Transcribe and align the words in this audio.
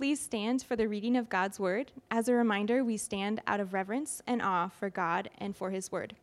Please 0.00 0.18
stand 0.18 0.62
for 0.62 0.76
the 0.76 0.88
reading 0.88 1.14
of 1.14 1.28
God's 1.28 1.60
word. 1.60 1.92
As 2.10 2.26
a 2.26 2.32
reminder, 2.32 2.82
we 2.82 2.96
stand 2.96 3.42
out 3.46 3.60
of 3.60 3.74
reverence 3.74 4.22
and 4.26 4.40
awe 4.40 4.68
for 4.68 4.88
God 4.88 5.28
and 5.36 5.54
for 5.54 5.72
his 5.72 5.92
word. 5.92 6.16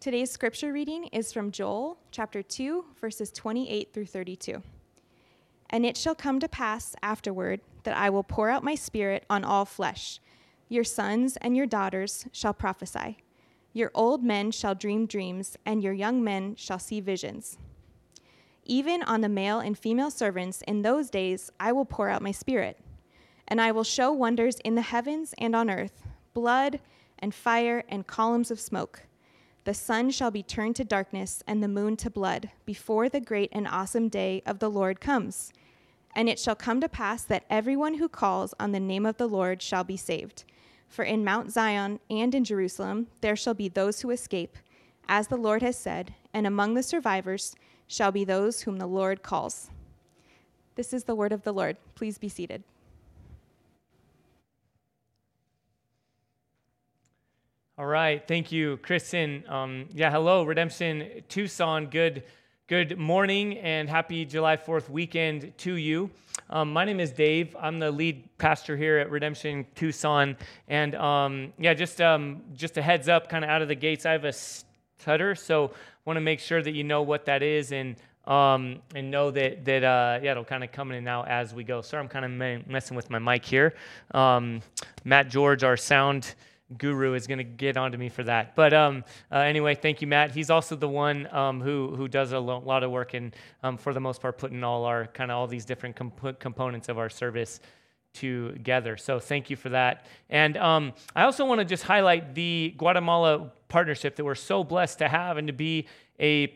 Today's 0.00 0.30
scripture 0.30 0.70
reading 0.70 1.06
is 1.06 1.32
from 1.32 1.50
Joel 1.50 1.96
chapter 2.10 2.42
2, 2.42 2.84
verses 3.00 3.32
28 3.32 3.94
through 3.94 4.04
32. 4.04 4.62
And 5.70 5.86
it 5.86 5.96
shall 5.96 6.14
come 6.14 6.40
to 6.40 6.46
pass 6.46 6.94
afterward 7.02 7.62
that 7.84 7.96
I 7.96 8.10
will 8.10 8.22
pour 8.22 8.50
out 8.50 8.62
my 8.62 8.74
spirit 8.74 9.24
on 9.30 9.44
all 9.44 9.64
flesh. 9.64 10.20
Your 10.68 10.84
sons 10.84 11.38
and 11.38 11.56
your 11.56 11.64
daughters 11.64 12.26
shall 12.32 12.52
prophesy. 12.52 13.16
Your 13.72 13.90
old 13.94 14.22
men 14.22 14.50
shall 14.50 14.74
dream 14.74 15.06
dreams, 15.06 15.56
and 15.64 15.82
your 15.82 15.94
young 15.94 16.22
men 16.22 16.54
shall 16.54 16.78
see 16.78 17.00
visions. 17.00 17.56
Even 18.66 19.02
on 19.04 19.22
the 19.22 19.28
male 19.30 19.58
and 19.58 19.78
female 19.78 20.10
servants 20.10 20.60
in 20.68 20.82
those 20.82 21.08
days 21.08 21.50
I 21.58 21.72
will 21.72 21.86
pour 21.86 22.10
out 22.10 22.20
my 22.20 22.32
spirit, 22.32 22.76
and 23.50 23.60
I 23.60 23.72
will 23.72 23.84
show 23.84 24.12
wonders 24.12 24.56
in 24.64 24.76
the 24.76 24.82
heavens 24.82 25.34
and 25.36 25.54
on 25.54 25.68
earth 25.68 26.04
blood 26.32 26.80
and 27.18 27.34
fire 27.34 27.82
and 27.88 28.06
columns 28.06 28.50
of 28.50 28.60
smoke. 28.60 29.02
The 29.64 29.74
sun 29.74 30.10
shall 30.10 30.30
be 30.30 30.42
turned 30.42 30.76
to 30.76 30.84
darkness 30.84 31.42
and 31.46 31.62
the 31.62 31.68
moon 31.68 31.96
to 31.98 32.08
blood 32.08 32.50
before 32.64 33.08
the 33.08 33.20
great 33.20 33.50
and 33.52 33.68
awesome 33.68 34.08
day 34.08 34.42
of 34.46 34.58
the 34.58 34.70
Lord 34.70 35.00
comes. 35.00 35.52
And 36.14 36.28
it 36.28 36.38
shall 36.38 36.54
come 36.54 36.80
to 36.80 36.88
pass 36.88 37.22
that 37.24 37.44
everyone 37.50 37.94
who 37.94 38.08
calls 38.08 38.54
on 38.58 38.72
the 38.72 38.80
name 38.80 39.04
of 39.04 39.18
the 39.18 39.28
Lord 39.28 39.60
shall 39.60 39.84
be 39.84 39.96
saved. 39.96 40.44
For 40.88 41.04
in 41.04 41.24
Mount 41.24 41.52
Zion 41.52 42.00
and 42.08 42.34
in 42.34 42.44
Jerusalem 42.44 43.08
there 43.20 43.36
shall 43.36 43.54
be 43.54 43.68
those 43.68 44.00
who 44.00 44.10
escape, 44.10 44.56
as 45.08 45.28
the 45.28 45.36
Lord 45.36 45.62
has 45.62 45.76
said, 45.76 46.14
and 46.32 46.46
among 46.46 46.74
the 46.74 46.82
survivors, 46.82 47.54
shall 47.86 48.12
be 48.12 48.24
those 48.24 48.62
whom 48.62 48.78
the 48.78 48.86
Lord 48.86 49.22
calls. 49.22 49.70
This 50.76 50.92
is 50.92 51.04
the 51.04 51.14
word 51.14 51.32
of 51.32 51.42
the 51.42 51.52
Lord. 51.52 51.76
Please 51.96 52.18
be 52.18 52.28
seated. 52.28 52.62
All 57.80 57.86
right, 57.86 58.22
thank 58.28 58.52
you, 58.52 58.76
Kristen. 58.82 59.42
Um, 59.48 59.88
yeah, 59.94 60.10
hello, 60.10 60.44
Redemption 60.44 61.22
Tucson. 61.30 61.86
Good, 61.86 62.24
good 62.66 62.98
morning 62.98 63.56
and 63.56 63.88
happy 63.88 64.26
July 64.26 64.58
Fourth 64.58 64.90
weekend 64.90 65.56
to 65.56 65.76
you. 65.76 66.10
Um, 66.50 66.74
my 66.74 66.84
name 66.84 67.00
is 67.00 67.10
Dave. 67.10 67.56
I'm 67.58 67.78
the 67.78 67.90
lead 67.90 68.28
pastor 68.36 68.76
here 68.76 68.98
at 68.98 69.10
Redemption 69.10 69.64
Tucson, 69.74 70.36
and 70.68 70.94
um, 70.94 71.54
yeah, 71.58 71.72
just 71.72 72.02
um, 72.02 72.42
just 72.52 72.76
a 72.76 72.82
heads 72.82 73.08
up, 73.08 73.30
kind 73.30 73.44
of 73.44 73.50
out 73.50 73.62
of 73.62 73.68
the 73.68 73.74
gates. 73.74 74.04
I 74.04 74.12
have 74.12 74.26
a 74.26 74.34
stutter, 74.34 75.34
so 75.34 75.70
want 76.04 76.18
to 76.18 76.20
make 76.20 76.40
sure 76.40 76.62
that 76.62 76.72
you 76.72 76.84
know 76.84 77.00
what 77.00 77.24
that 77.24 77.42
is 77.42 77.72
and 77.72 77.96
um, 78.26 78.82
and 78.94 79.10
know 79.10 79.30
that 79.30 79.64
that 79.64 79.84
uh, 79.84 80.20
yeah, 80.22 80.32
it'll 80.32 80.44
kind 80.44 80.62
of 80.62 80.70
come 80.70 80.90
in 80.90 80.98
and 80.98 81.08
out 81.08 81.28
as 81.28 81.54
we 81.54 81.64
go. 81.64 81.80
Sorry, 81.80 82.02
I'm 82.02 82.10
kind 82.10 82.26
of 82.26 82.68
messing 82.68 82.94
with 82.94 83.08
my 83.08 83.18
mic 83.18 83.42
here. 83.42 83.72
Um, 84.10 84.60
Matt 85.02 85.30
George, 85.30 85.64
our 85.64 85.78
sound 85.78 86.34
guru, 86.78 87.14
is 87.14 87.26
going 87.26 87.38
to 87.38 87.44
get 87.44 87.76
onto 87.76 87.98
me 87.98 88.08
for 88.08 88.22
that. 88.24 88.54
But 88.54 88.72
um, 88.72 89.04
uh, 89.30 89.38
anyway, 89.38 89.74
thank 89.74 90.00
you, 90.00 90.06
Matt. 90.06 90.32
He's 90.32 90.50
also 90.50 90.76
the 90.76 90.88
one 90.88 91.32
um, 91.34 91.60
who 91.60 91.94
who 91.96 92.08
does 92.08 92.32
a 92.32 92.38
lot 92.38 92.82
of 92.82 92.90
work 92.90 93.14
and 93.14 93.34
um, 93.62 93.76
for 93.76 93.92
the 93.92 94.00
most 94.00 94.20
part 94.20 94.38
putting 94.38 94.62
all 94.62 94.84
our 94.84 95.06
kind 95.06 95.30
of 95.30 95.38
all 95.38 95.46
these 95.46 95.64
different 95.64 95.96
comp- 95.96 96.38
components 96.38 96.88
of 96.88 96.98
our 96.98 97.10
service 97.10 97.60
together. 98.12 98.96
So 98.96 99.18
thank 99.20 99.50
you 99.50 99.56
for 99.56 99.68
that. 99.70 100.06
And 100.28 100.56
um, 100.56 100.92
I 101.14 101.22
also 101.24 101.44
want 101.44 101.60
to 101.60 101.64
just 101.64 101.84
highlight 101.84 102.34
the 102.34 102.74
Guatemala 102.76 103.52
partnership 103.68 104.16
that 104.16 104.24
we're 104.24 104.34
so 104.34 104.64
blessed 104.64 104.98
to 104.98 105.08
have 105.08 105.36
and 105.36 105.46
to 105.46 105.52
be 105.52 105.86
a 106.18 106.52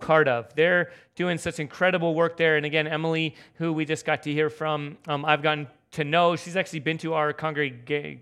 part 0.00 0.28
of. 0.28 0.54
They're 0.54 0.92
doing 1.14 1.38
such 1.38 1.60
incredible 1.60 2.14
work 2.14 2.36
there. 2.36 2.56
And 2.56 2.66
again, 2.66 2.86
Emily, 2.86 3.34
who 3.54 3.72
we 3.72 3.84
just 3.84 4.04
got 4.04 4.22
to 4.24 4.32
hear 4.32 4.50
from, 4.50 4.96
um, 5.06 5.24
I've 5.24 5.42
gotten 5.42 5.68
to 5.92 6.04
know. 6.04 6.36
She's 6.36 6.56
actually 6.56 6.80
been 6.80 6.98
to 6.98 7.14
our 7.14 7.32
congregation 7.32 8.20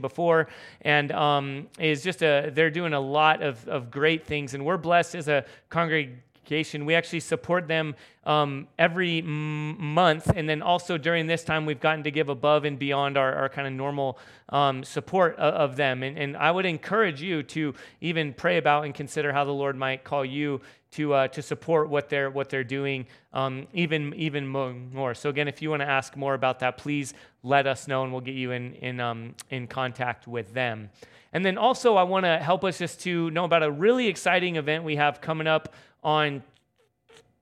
before 0.00 0.48
and 0.82 1.12
um, 1.12 1.68
is 1.78 2.02
just 2.02 2.22
a 2.22 2.50
they're 2.52 2.70
doing 2.70 2.92
a 2.92 3.00
lot 3.00 3.42
of, 3.42 3.66
of 3.68 3.90
great 3.90 4.26
things 4.26 4.54
and 4.54 4.64
we're 4.64 4.76
blessed 4.76 5.14
as 5.14 5.28
a 5.28 5.44
congregation 5.68 6.20
we 6.50 6.94
actually 6.94 7.20
support 7.20 7.68
them 7.68 7.94
um, 8.24 8.66
every 8.78 9.18
m- 9.18 9.80
month. 9.94 10.30
And 10.34 10.48
then 10.48 10.62
also 10.62 10.98
during 10.98 11.26
this 11.26 11.44
time, 11.44 11.64
we've 11.64 11.80
gotten 11.80 12.02
to 12.04 12.10
give 12.10 12.28
above 12.28 12.64
and 12.64 12.78
beyond 12.78 13.16
our, 13.16 13.34
our 13.34 13.48
kind 13.48 13.66
of 13.68 13.72
normal 13.72 14.18
um, 14.48 14.82
support 14.82 15.36
of, 15.36 15.54
of 15.54 15.76
them. 15.76 16.02
And, 16.02 16.18
and, 16.18 16.36
I 16.36 16.50
would 16.50 16.66
encourage 16.66 17.22
you 17.22 17.42
to 17.44 17.74
even 18.00 18.34
pray 18.34 18.58
about 18.58 18.84
and 18.84 18.94
consider 18.94 19.32
how 19.32 19.44
the 19.44 19.52
Lord 19.52 19.76
might 19.76 20.02
call 20.02 20.24
you 20.24 20.60
to, 20.92 21.14
uh, 21.14 21.28
to 21.28 21.42
support 21.42 21.88
what 21.88 22.08
they're, 22.08 22.30
what 22.30 22.48
they're 22.48 22.64
doing 22.64 23.06
um, 23.32 23.68
even, 23.72 24.12
even 24.14 24.46
more. 24.48 25.14
So, 25.14 25.30
again, 25.30 25.46
if 25.46 25.62
you 25.62 25.70
want 25.70 25.82
to 25.82 25.88
ask 25.88 26.16
more 26.16 26.34
about 26.34 26.58
that, 26.60 26.78
please 26.78 27.14
let 27.44 27.66
us 27.66 27.86
know 27.86 28.02
and 28.02 28.10
we'll 28.10 28.22
get 28.22 28.34
you 28.34 28.50
in, 28.50 28.74
in, 28.74 28.98
um, 28.98 29.34
in 29.50 29.68
contact 29.68 30.26
with 30.26 30.52
them. 30.52 30.90
And 31.32 31.46
then 31.46 31.58
also, 31.58 31.94
I 31.94 32.02
want 32.02 32.24
to 32.24 32.38
help 32.38 32.64
us 32.64 32.78
just 32.78 33.00
to 33.02 33.30
know 33.30 33.44
about 33.44 33.62
a 33.62 33.70
really 33.70 34.08
exciting 34.08 34.56
event 34.56 34.82
we 34.82 34.96
have 34.96 35.20
coming 35.20 35.46
up 35.46 35.72
on 36.02 36.42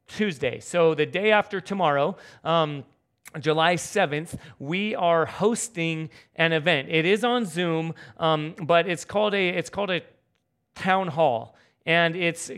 Tuesday. 0.06 0.60
So 0.60 0.94
the 0.94 1.06
day 1.06 1.30
after 1.30 1.60
tomorrow, 1.60 2.16
um, 2.44 2.84
July 3.38 3.74
7th, 3.74 4.38
we 4.58 4.94
are 4.94 5.26
hosting 5.26 6.08
an 6.36 6.52
event. 6.52 6.88
It 6.90 7.04
is 7.04 7.24
on 7.24 7.44
Zoom, 7.44 7.94
um, 8.16 8.54
but 8.62 8.88
it's 8.88 9.04
called 9.04 9.34
a 9.34 9.48
it's 9.48 9.68
called 9.68 9.90
a 9.90 10.00
town 10.74 11.08
hall, 11.08 11.54
and 11.84 12.16
it's 12.16 12.50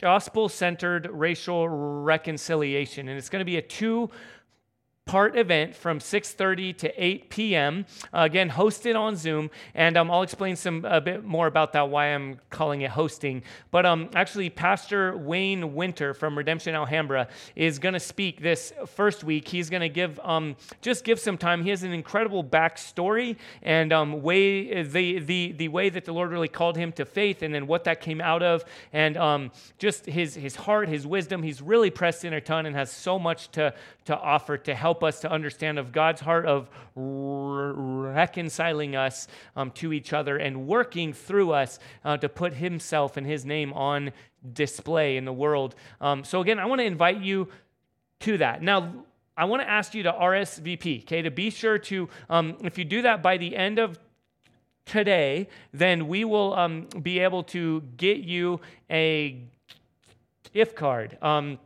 gospel-centered 0.00 1.08
racial 1.10 1.68
reconciliation, 1.68 3.08
and 3.08 3.18
it's 3.18 3.28
going 3.28 3.40
to 3.40 3.46
be 3.46 3.56
a 3.56 3.62
two 3.62 4.10
part 5.08 5.36
event 5.36 5.74
from 5.74 5.98
6.30 5.98 6.76
to 6.78 7.04
8 7.04 7.30
p.m 7.30 7.86
uh, 8.14 8.20
again 8.20 8.50
hosted 8.50 8.94
on 8.94 9.16
zoom 9.16 9.50
and 9.74 9.96
um, 9.96 10.10
i'll 10.10 10.22
explain 10.22 10.54
some 10.54 10.84
a 10.84 11.00
bit 11.00 11.24
more 11.24 11.46
about 11.46 11.72
that 11.72 11.88
why 11.88 12.08
i'm 12.08 12.38
calling 12.50 12.82
it 12.82 12.90
hosting. 12.90 13.42
But 13.70 13.86
um, 13.86 14.10
actually 14.14 14.50
pastor 14.50 15.16
wayne 15.16 15.74
winter 15.74 16.12
from 16.12 16.36
redemption 16.36 16.74
alhambra 16.74 17.28
is 17.54 17.78
going 17.78 17.92
to 17.92 18.00
speak 18.00 18.40
this 18.40 18.72
first 18.86 19.24
week. 19.24 19.46
He's 19.48 19.70
going 19.70 19.82
to 19.82 19.88
give 19.88 20.18
um, 20.24 20.56
just 20.80 21.04
give 21.04 21.20
some 21.20 21.38
time. 21.38 21.62
He 21.62 21.70
has 21.70 21.82
an 21.82 21.92
incredible 21.92 22.42
backstory 22.42 23.36
and 23.62 23.92
um, 23.92 24.22
way 24.22 24.82
the, 24.82 25.20
the, 25.20 25.52
the 25.52 25.68
way 25.68 25.88
that 25.88 26.04
the 26.04 26.12
lord 26.12 26.30
really 26.30 26.48
called 26.48 26.76
him 26.76 26.92
to 26.92 27.04
faith 27.04 27.42
and 27.42 27.54
then 27.54 27.66
what 27.66 27.84
that 27.84 28.00
came 28.00 28.20
out 28.20 28.42
of. 28.42 28.64
And 28.92 29.16
um, 29.16 29.52
just 29.78 30.06
his, 30.06 30.34
his 30.34 30.56
heart 30.56 30.88
his 30.88 31.06
wisdom. 31.06 31.42
He's 31.42 31.62
really 31.62 31.90
pressed 31.90 32.24
in 32.24 32.32
a 32.32 32.40
ton 32.40 32.66
and 32.66 32.74
has 32.74 32.90
so 32.90 33.18
much 33.18 33.50
to, 33.52 33.72
to 34.06 34.18
offer 34.18 34.56
to 34.58 34.74
help 34.74 34.97
help 34.98 35.04
us 35.04 35.20
to 35.20 35.30
understand 35.30 35.78
of 35.78 35.92
God's 35.92 36.20
heart 36.20 36.44
of 36.44 36.68
reconciling 36.96 38.96
us 38.96 39.28
um, 39.54 39.70
to 39.72 39.92
each 39.92 40.12
other 40.12 40.38
and 40.38 40.66
working 40.66 41.12
through 41.12 41.52
us 41.52 41.78
uh, 42.04 42.16
to 42.16 42.28
put 42.28 42.54
Himself 42.54 43.16
and 43.16 43.24
His 43.24 43.44
name 43.44 43.72
on 43.74 44.10
display 44.52 45.16
in 45.16 45.24
the 45.24 45.32
world. 45.32 45.76
Um, 46.00 46.24
so, 46.24 46.40
again, 46.40 46.58
I 46.58 46.66
want 46.66 46.80
to 46.80 46.84
invite 46.84 47.20
you 47.20 47.46
to 48.20 48.38
that. 48.38 48.60
Now, 48.60 48.92
I 49.36 49.44
want 49.44 49.62
to 49.62 49.70
ask 49.70 49.94
you 49.94 50.02
to 50.02 50.10
RSVP, 50.10 51.04
okay, 51.04 51.22
to 51.22 51.30
be 51.30 51.50
sure 51.50 51.78
to, 51.78 52.08
um, 52.28 52.56
if 52.64 52.76
you 52.76 52.84
do 52.84 53.02
that 53.02 53.22
by 53.22 53.36
the 53.36 53.56
end 53.56 53.78
of 53.78 54.00
today, 54.84 55.48
then 55.72 56.08
we 56.08 56.24
will 56.24 56.54
um, 56.54 56.88
be 57.00 57.20
able 57.20 57.44
to 57.44 57.82
get 57.96 58.18
you 58.18 58.60
a 58.90 59.44
gift 60.52 60.74
card. 60.74 61.16
Um, 61.22 61.60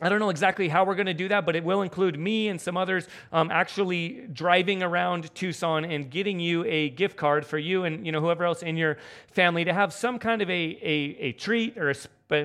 I 0.00 0.08
don't 0.08 0.20
know 0.20 0.30
exactly 0.30 0.68
how 0.68 0.84
we're 0.84 0.94
going 0.94 1.06
to 1.06 1.14
do 1.14 1.28
that, 1.28 1.44
but 1.44 1.56
it 1.56 1.64
will 1.64 1.82
include 1.82 2.18
me 2.18 2.48
and 2.48 2.60
some 2.60 2.76
others 2.76 3.08
um, 3.32 3.50
actually 3.50 4.26
driving 4.32 4.82
around 4.82 5.34
Tucson 5.34 5.84
and 5.84 6.10
getting 6.10 6.40
you 6.40 6.64
a 6.64 6.90
gift 6.90 7.16
card 7.16 7.44
for 7.44 7.58
you 7.58 7.84
and 7.84 8.06
you 8.06 8.12
know 8.12 8.20
whoever 8.20 8.44
else 8.44 8.62
in 8.62 8.76
your 8.76 8.98
family 9.32 9.64
to 9.64 9.72
have 9.72 9.92
some 9.92 10.18
kind 10.18 10.42
of 10.42 10.50
a, 10.50 10.78
a, 10.82 11.16
a 11.20 11.32
treat 11.32 11.76
or 11.76 11.90
a 11.90 11.94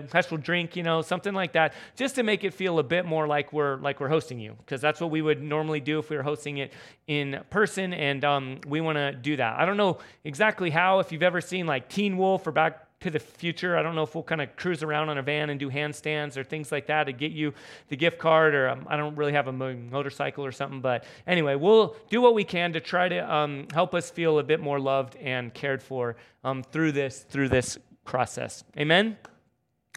special 0.08 0.38
drink, 0.38 0.76
you 0.76 0.84
know, 0.84 1.02
something 1.02 1.34
like 1.34 1.54
that, 1.54 1.74
just 1.96 2.16
to 2.16 2.24
make 2.24 2.44
it 2.44 2.54
feel 2.54 2.80
a 2.80 2.84
bit 2.84 3.06
more 3.06 3.28
like 3.28 3.52
we're 3.52 3.78
like 3.78 4.00
we're 4.00 4.08
hosting 4.08 4.40
you, 4.40 4.56
because 4.60 4.82
that's 4.82 5.02
what 5.02 5.12
we 5.12 5.22
would 5.22 5.42
normally 5.42 5.80
do 5.80 6.00
if 6.00 6.10
we 6.10 6.16
were 6.16 6.24
hosting 6.24 6.58
it 6.58 6.72
in 7.08 7.42
person, 7.50 7.94
and 7.94 8.24
um, 8.24 8.60
we 8.68 8.80
want 8.82 8.98
to 8.98 9.12
do 9.12 9.36
that. 9.36 9.60
I 9.60 9.66
don't 9.66 9.78
know 9.78 10.00
exactly 10.24 10.70
how. 10.70 11.00
If 11.00 11.12
you've 11.12 11.24
ever 11.24 11.42
seen 11.42 11.66
like 11.66 11.90
Teen 11.90 12.18
Wolf 12.18 12.48
or 12.48 12.52
Back 12.52 12.93
to 13.04 13.12
the 13.12 13.20
future. 13.20 13.78
I 13.78 13.84
don't 13.84 13.96
know 13.96 14.04
if 14.04 14.16
we'll 14.16 14.24
kind 14.24 14.42
of 14.42 14.56
cruise 14.56 14.82
around 14.82 15.10
on 15.10 15.18
a 15.18 15.22
van 15.22 15.50
and 15.50 15.60
do 15.60 15.70
handstands 15.70 16.38
or 16.38 16.44
things 16.44 16.72
like 16.72 16.88
that 16.88 17.06
to 17.06 17.14
get 17.14 17.32
you 17.32 17.54
the 17.90 17.96
gift 17.96 18.18
card, 18.18 18.56
or 18.56 18.70
um, 18.70 18.88
I 18.90 18.98
don't 18.98 19.16
really 19.16 19.34
have 19.34 19.48
a 19.48 19.52
motorcycle 19.52 20.46
or 20.46 20.52
something. 20.52 20.82
But 20.82 21.06
anyway, 21.28 21.56
we'll 21.56 21.96
do 22.10 22.22
what 22.22 22.34
we 22.34 22.44
can 22.44 22.74
to 22.74 22.80
try 22.80 23.10
to 23.10 23.34
um, 23.34 23.68
help 23.74 23.94
us 23.94 24.10
feel 24.10 24.40
a 24.40 24.44
bit 24.44 24.60
more 24.60 24.80
loved 24.80 25.16
and 25.18 25.54
cared 25.54 25.84
for 25.84 26.16
um, 26.44 26.64
through 26.64 26.94
this 26.94 27.20
through 27.20 27.50
this 27.50 27.78
process. 28.06 28.64
Amen. 28.78 29.18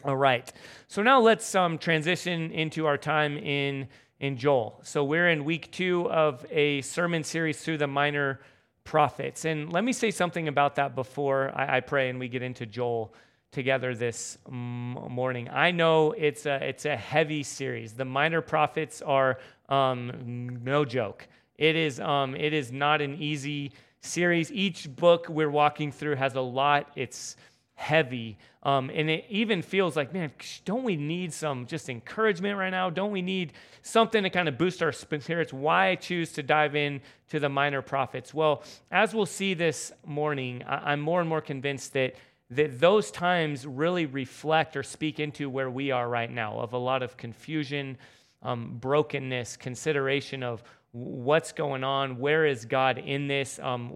All 0.05 0.17
right. 0.17 0.51
So 0.87 1.01
now 1.01 1.19
let's 1.19 1.55
um, 1.55 1.77
transition 1.77 2.51
into 2.51 2.85
our 2.85 2.97
time 2.97 3.37
in 3.37 3.87
in 4.19 4.37
Joel. 4.37 4.79
So 4.83 5.03
we're 5.03 5.29
in 5.29 5.45
week 5.45 5.71
two 5.71 6.09
of 6.11 6.45
a 6.49 6.81
sermon 6.81 7.23
series 7.23 7.61
through 7.61 7.77
the 7.77 7.87
minor 7.87 8.39
prophets. 8.87 9.43
And 9.43 9.71
let 9.71 9.83
me 9.83 9.91
say 9.91 10.11
something 10.11 10.47
about 10.47 10.75
that 10.75 10.95
before 10.95 11.51
I, 11.53 11.77
I 11.77 11.79
pray 11.81 12.09
and 12.09 12.17
we 12.19 12.29
get 12.29 12.41
into 12.41 12.65
Joel 12.65 13.13
together 13.51 13.93
this 13.93 14.37
morning. 14.49 15.49
I 15.51 15.71
know 15.71 16.13
it's 16.13 16.45
a, 16.45 16.55
it's 16.63 16.85
a 16.85 16.95
heavy 16.95 17.43
series. 17.43 17.93
The 17.93 18.05
minor 18.05 18.41
prophets 18.41 19.01
are 19.01 19.39
um, 19.67 20.59
no 20.63 20.85
joke. 20.85 21.27
It 21.57 21.75
is, 21.75 21.99
um, 21.99 22.33
it 22.33 22.53
is 22.53 22.71
not 22.71 23.01
an 23.01 23.15
easy 23.15 23.73
series. 23.99 24.53
Each 24.53 24.89
book 24.95 25.27
we're 25.27 25.49
walking 25.49 25.91
through 25.91 26.15
has 26.15 26.35
a 26.35 26.41
lot. 26.41 26.89
It's 26.95 27.35
heavy. 27.77 28.37
Um, 28.63 28.89
and 28.93 29.07
it 29.07 29.25
even 29.29 29.61
feels 29.61 29.95
like, 29.95 30.11
man, 30.11 30.31
don't 30.65 30.83
we 30.83 30.97
need 30.97 31.31
some 31.31 31.67
just 31.67 31.89
encouragement 31.89 32.57
right 32.57 32.71
now? 32.71 32.89
Don't 32.89 33.11
we 33.11 33.21
need 33.21 33.53
something 33.83 34.23
to 34.23 34.31
kind 34.31 34.49
of 34.49 34.57
boost 34.57 34.81
our 34.81 34.91
spirits? 34.91 35.53
Why 35.53 35.89
I 35.89 35.95
choose 35.95 36.31
to 36.33 36.43
dive 36.43 36.75
in 36.75 37.01
to 37.29 37.39
the 37.39 37.49
minor 37.49 37.83
prophets? 37.83 38.33
Well, 38.33 38.63
as 38.91 39.13
we'll 39.13 39.27
see 39.27 39.53
this 39.53 39.93
morning, 40.05 40.63
I'm 40.67 40.99
more 40.99 41.21
and 41.21 41.29
more 41.29 41.39
convinced 41.39 41.93
that 41.93 42.15
that 42.49 42.79
those 42.79 43.11
times 43.11 43.67
really 43.67 44.05
reflect 44.05 44.77
or 44.77 44.83
speak 44.83 45.19
into 45.19 45.49
where 45.49 45.69
we 45.69 45.91
are 45.91 46.07
right 46.07 46.31
now 46.31 46.57
of 46.59 46.71
a 46.71 46.77
lot 46.77 47.03
of 47.03 47.17
confusion, 47.17 47.97
um, 48.41 48.77
brokenness, 48.79 49.57
consideration 49.57 50.43
of 50.43 50.63
what's 50.91 51.51
going 51.51 51.83
on, 51.83 52.17
where 52.17 52.45
is 52.45 52.65
God 52.65 52.97
in 52.97 53.27
this, 53.27 53.59
um, 53.59 53.89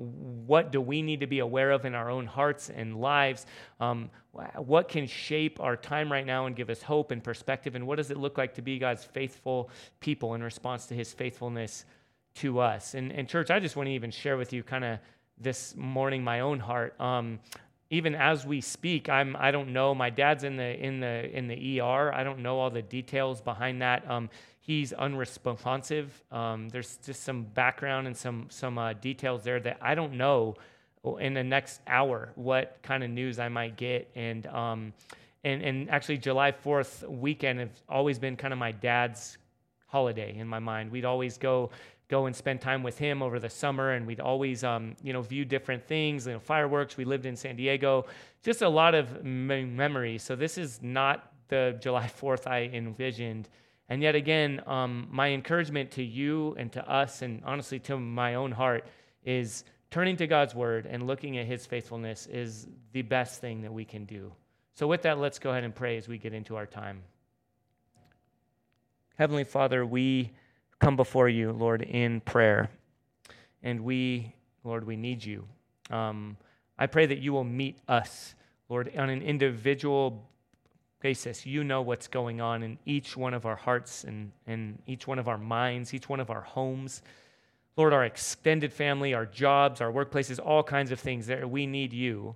what 0.46 0.72
do 0.72 0.82
we 0.82 1.02
need 1.02 1.22
to 1.22 1.28
be 1.28 1.40
aware 1.40 1.72
of 1.72 1.86
in 1.86 1.96
our 1.96 2.10
own 2.10 2.26
hearts 2.26 2.70
and 2.70 3.00
lives, 3.00 3.46
um, 3.80 4.10
what 4.56 4.88
can 4.88 5.08
shape 5.08 5.60
our 5.60 5.76
time 5.76 6.12
right 6.12 6.26
now 6.26 6.46
and 6.46 6.56
give 6.56 6.70
us 6.70 6.82
hope 6.82 7.12
and 7.12 7.24
perspective, 7.24 7.76
and 7.76 7.86
what 7.88 7.96
does 7.96 8.12
it 8.12 8.18
look 8.18 8.38
like 8.38 8.54
to 8.54 8.62
be 8.62 8.78
God's 8.78 9.04
faithful 9.04 9.70
people 10.00 10.36
in 10.36 10.44
response 10.44 10.86
to 10.88 10.94
his 10.94 11.12
faithfulness 11.12 11.86
to 12.36 12.60
us. 12.60 12.94
And, 12.94 13.12
and 13.12 13.28
church, 13.28 13.50
I 13.50 13.60
just 13.60 13.76
want 13.76 13.88
to 13.88 13.94
even 13.94 14.12
share 14.12 14.38
with 14.38 14.54
you 14.54 14.64
kind 14.64 14.86
of 14.86 15.00
this 15.38 15.76
morning 15.76 16.24
my 16.24 16.42
own 16.42 16.60
heart. 16.60 17.00
Um, 17.00 17.40
even 17.92 18.16
as 18.16 18.46
we 18.46 18.62
speak, 18.62 19.10
I'm 19.10 19.36
I 19.38 19.52
don't 19.52 19.74
know. 19.74 19.94
My 19.94 20.10
dad's 20.10 20.46
in 20.46 20.56
the 20.56 20.84
in 20.84 21.02
the 21.02 21.30
in 21.38 21.48
the 21.48 21.82
ER. 21.82 22.12
I 22.14 22.24
don't 22.24 22.40
know 22.40 22.58
all 22.58 22.70
the 22.70 22.82
details 22.82 23.42
behind 23.42 23.82
that. 23.82 24.10
Um, 24.10 24.30
he's 24.62 24.94
unresponsive. 24.94 26.24
Um, 26.32 26.70
there's 26.70 26.98
just 27.06 27.24
some 27.24 27.44
background 27.44 28.08
and 28.08 28.16
some 28.16 28.48
some 28.50 28.78
uh, 28.78 28.94
details 28.94 29.44
there 29.44 29.60
that 29.60 29.78
I 29.82 29.94
don't 29.94 30.14
know 30.14 30.56
in 31.20 31.34
the 31.34 31.44
next 31.44 31.82
hour 31.86 32.32
what 32.36 32.78
kind 32.82 33.04
of 33.04 33.10
news 33.10 33.40
I 33.40 33.50
might 33.50 33.76
get. 33.76 34.10
And 34.16 34.48
um, 34.48 34.94
and 35.44 35.62
and 35.62 35.90
actually, 35.90 36.18
July 36.18 36.54
Fourth 36.54 37.04
weekend 37.06 37.60
has 37.60 37.70
always 37.90 38.18
been 38.18 38.38
kind 38.38 38.54
of 38.54 38.58
my 38.58 38.72
dad's 38.72 39.38
holiday 39.88 40.38
in 40.38 40.48
my 40.48 40.60
mind. 40.60 40.90
We'd 40.90 41.04
always 41.04 41.38
go 41.38 41.72
go 42.12 42.25
and 42.25 42.36
spend 42.36 42.60
time 42.60 42.84
with 42.84 42.98
him 42.98 43.24
over 43.24 43.40
the 43.40 43.50
summer, 43.50 43.92
and 43.92 44.06
we'd 44.06 44.19
always, 44.19 44.66
um, 44.66 44.98
you 45.02 45.13
know, 45.13 45.22
view 45.22 45.46
different 45.46 45.88
things, 45.88 46.28
you 46.28 46.34
know, 46.34 46.40
fireworks. 46.40 46.98
We 46.98 47.06
lived 47.06 47.25
in 47.25 47.38
San 47.38 47.56
Diego, 47.56 48.06
just 48.44 48.62
a 48.62 48.68
lot 48.68 48.94
of 48.94 49.24
memories. 49.24 50.22
So 50.22 50.36
this 50.36 50.58
is 50.58 50.81
not 50.84 51.31
the 51.48 51.78
July 51.81 52.12
4th 52.22 52.48
I 52.48 52.69
envisioned. 52.74 53.48
And 53.88 54.04
yet 54.04 54.16
again, 54.16 54.62
um, 54.68 55.08
my 55.10 55.30
encouragement 55.30 55.92
to 55.92 56.04
you 56.04 56.54
and 56.60 56.69
to 56.74 56.88
us, 56.88 57.22
and 57.22 57.42
honestly 57.46 57.80
to 57.80 57.98
my 57.98 58.36
own 58.36 58.52
heart, 58.52 58.86
is 59.24 59.64
turning 59.90 60.18
to 60.18 60.28
God's 60.28 60.54
word 60.54 60.86
and 60.86 61.07
looking 61.07 61.38
at 61.38 61.46
his 61.46 61.66
faithfulness 61.66 62.28
is 62.28 62.68
the 62.92 63.04
best 63.04 63.40
thing 63.40 63.62
that 63.62 63.74
we 63.74 63.86
can 63.86 64.04
do. 64.04 64.34
So, 64.74 64.88
with 64.88 65.04
that, 65.04 65.18
let's 65.18 65.40
go 65.40 65.52
ahead 65.52 65.64
and 65.64 65.75
pray 65.75 65.98
as 65.98 66.07
we 66.07 66.18
get 66.18 66.34
into 66.34 66.56
our 66.56 66.66
time. 66.66 67.04
Heavenly 69.18 69.44
Father, 69.44 69.86
we 69.86 70.31
come 70.81 70.95
before 70.95 71.30
you, 71.30 71.51
Lord, 71.51 71.83
in 71.83 72.22
prayer. 72.22 72.69
And 73.62 73.81
we, 73.81 74.33
Lord, 74.63 74.86
we 74.86 74.95
need 74.98 75.24
you. 75.24 75.48
Um, 75.92 76.36
I 76.78 76.88
pray 76.88 77.06
that 77.06 77.19
you 77.19 77.31
will 77.31 77.44
meet 77.44 77.78
us, 77.88 78.33
Lord, 78.68 78.92
on 78.98 79.12
an 79.12 79.22
individual 79.22 80.28
basis. 81.00 81.45
You 81.45 81.63
know 81.63 81.83
what's 81.83 82.07
going 82.07 82.42
on 82.42 82.63
in 82.63 82.80
each 82.86 83.16
one 83.16 83.36
of 83.36 83.45
our 83.45 83.56
hearts 83.56 84.06
and, 84.06 84.31
and 84.48 84.81
each 84.88 85.06
one 85.06 85.19
of 85.19 85.28
our 85.28 85.38
minds, 85.38 85.94
each 85.94 86.10
one 86.10 86.19
of 86.19 86.31
our 86.31 86.42
homes. 86.42 87.04
Lord, 87.78 87.94
our 87.94 88.04
extended 88.04 88.74
family, 88.74 89.13
our 89.13 89.28
jobs, 89.28 89.81
our 89.81 89.92
workplaces, 89.92 90.39
all 90.44 90.63
kinds 90.63 90.92
of 90.92 91.00
things 91.00 91.28
there. 91.28 91.48
We 91.48 91.68
need 91.68 91.94
you, 91.94 92.36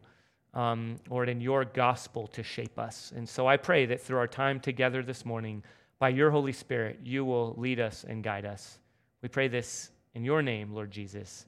um, 0.54 0.98
Lord, 1.10 1.30
in 1.30 1.42
your 1.42 1.66
gospel 1.66 2.28
to 2.28 2.44
shape 2.44 2.78
us. 2.78 3.12
And 3.16 3.28
so 3.28 3.48
I 3.48 3.58
pray 3.58 3.88
that 3.88 4.02
through 4.02 4.20
our 4.20 4.28
time 4.28 4.60
together 4.60 5.02
this 5.02 5.26
morning, 5.26 5.64
by 6.00 6.10
your 6.10 6.32
Holy 6.32 6.52
Spirit, 6.52 7.00
you 7.04 7.24
will 7.24 7.56
lead 7.58 7.80
us 7.80 8.06
and 8.08 8.24
guide 8.24 8.46
us. 8.46 8.80
We 9.22 9.30
pray 9.30 9.48
this 9.48 9.92
in 10.14 10.24
your 10.24 10.42
name, 10.42 10.74
Lord 10.74 10.92
Jesus. 10.92 11.46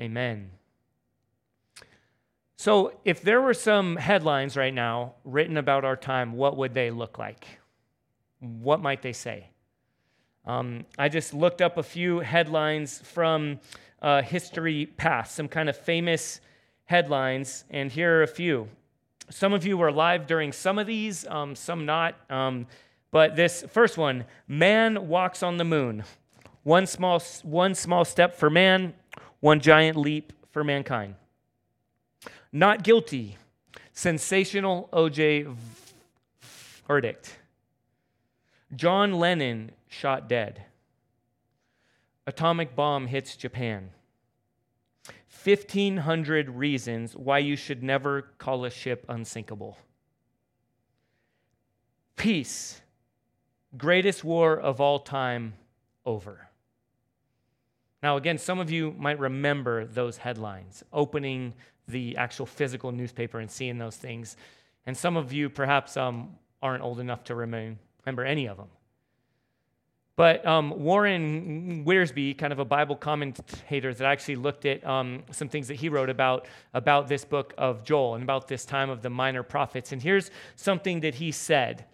Amen. 0.00 0.50
So, 2.56 2.92
if 3.06 3.22
there 3.22 3.40
were 3.40 3.54
some 3.54 3.96
headlines 3.96 4.56
right 4.56 4.72
now 4.74 5.14
written 5.24 5.56
about 5.56 5.84
our 5.84 5.96
time, 5.96 6.32
what 6.32 6.58
would 6.58 6.74
they 6.74 6.90
look 6.90 7.18
like? 7.18 7.46
What 8.40 8.80
might 8.80 9.00
they 9.00 9.14
say? 9.14 9.48
Um, 10.44 10.84
I 10.98 11.08
just 11.08 11.32
looked 11.32 11.62
up 11.62 11.78
a 11.78 11.82
few 11.82 12.20
headlines 12.20 13.00
from 13.02 13.60
uh, 14.02 14.22
history 14.22 14.86
past, 14.86 15.34
some 15.34 15.48
kind 15.48 15.68
of 15.68 15.76
famous 15.76 16.40
headlines, 16.84 17.64
and 17.70 17.90
here 17.90 18.18
are 18.18 18.22
a 18.24 18.28
few. 18.28 18.68
Some 19.30 19.52
of 19.52 19.64
you 19.64 19.78
were 19.78 19.88
alive 19.88 20.26
during 20.26 20.52
some 20.52 20.78
of 20.78 20.86
these, 20.86 21.26
um, 21.28 21.54
some 21.54 21.86
not. 21.86 22.14
Um, 22.30 22.66
but 23.10 23.36
this 23.36 23.64
first 23.68 23.98
one 23.98 24.24
man 24.46 25.08
walks 25.08 25.42
on 25.42 25.56
the 25.56 25.64
moon. 25.64 26.04
One 26.62 26.86
small, 26.86 27.20
one 27.42 27.74
small 27.74 28.04
step 28.04 28.36
for 28.36 28.50
man, 28.50 28.94
one 29.40 29.60
giant 29.60 29.96
leap 29.96 30.32
for 30.50 30.62
mankind. 30.62 31.14
Not 32.52 32.82
guilty. 32.82 33.36
Sensational 33.92 34.88
OJ 34.92 35.54
verdict. 36.86 37.38
John 38.74 39.12
Lennon 39.14 39.72
shot 39.88 40.28
dead. 40.28 40.64
Atomic 42.26 42.76
bomb 42.76 43.06
hits 43.06 43.36
Japan. 43.36 43.90
1,500 45.42 46.50
reasons 46.50 47.16
why 47.16 47.38
you 47.38 47.56
should 47.56 47.82
never 47.82 48.22
call 48.38 48.64
a 48.64 48.70
ship 48.70 49.06
unsinkable. 49.08 49.78
Peace 52.16 52.79
greatest 53.76 54.24
war 54.24 54.58
of 54.58 54.80
all 54.80 54.98
time 54.98 55.54
over. 56.04 56.48
Now, 58.02 58.16
again, 58.16 58.38
some 58.38 58.58
of 58.58 58.70
you 58.70 58.94
might 58.98 59.18
remember 59.18 59.84
those 59.84 60.16
headlines, 60.16 60.82
opening 60.92 61.54
the 61.86 62.16
actual 62.16 62.46
physical 62.46 62.92
newspaper 62.92 63.40
and 63.40 63.50
seeing 63.50 63.78
those 63.78 63.96
things. 63.96 64.36
And 64.86 64.96
some 64.96 65.16
of 65.16 65.32
you 65.32 65.50
perhaps 65.50 65.96
um, 65.96 66.36
aren't 66.62 66.82
old 66.82 67.00
enough 67.00 67.24
to 67.24 67.34
remember 67.34 68.24
any 68.24 68.46
of 68.46 68.56
them. 68.56 68.68
But 70.16 70.44
um, 70.46 70.82
Warren 70.82 71.84
Wiersbe, 71.86 72.36
kind 72.36 72.52
of 72.52 72.58
a 72.58 72.64
Bible 72.64 72.96
commentator 72.96 73.94
that 73.94 74.04
actually 74.04 74.36
looked 74.36 74.66
at 74.66 74.84
um, 74.86 75.22
some 75.30 75.48
things 75.48 75.68
that 75.68 75.76
he 75.76 75.88
wrote 75.88 76.10
about, 76.10 76.46
about 76.74 77.08
this 77.08 77.24
book 77.24 77.54
of 77.56 77.84
Joel 77.84 78.16
and 78.16 78.22
about 78.22 78.46
this 78.46 78.66
time 78.66 78.90
of 78.90 79.00
the 79.00 79.08
minor 79.08 79.42
prophets. 79.42 79.92
And 79.92 80.02
here's 80.02 80.30
something 80.56 81.00
that 81.00 81.14
he 81.14 81.32
said 81.32 81.86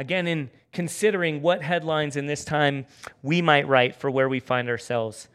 Again, 0.00 0.26
in 0.26 0.48
considering 0.72 1.42
what 1.42 1.62
headlines 1.62 2.16
in 2.16 2.26
this 2.26 2.42
time 2.42 2.86
we 3.22 3.42
might 3.42 3.68
write 3.68 3.94
for 3.94 4.10
where 4.10 4.30
we 4.30 4.40
find 4.40 4.70
ourselves 4.70 5.28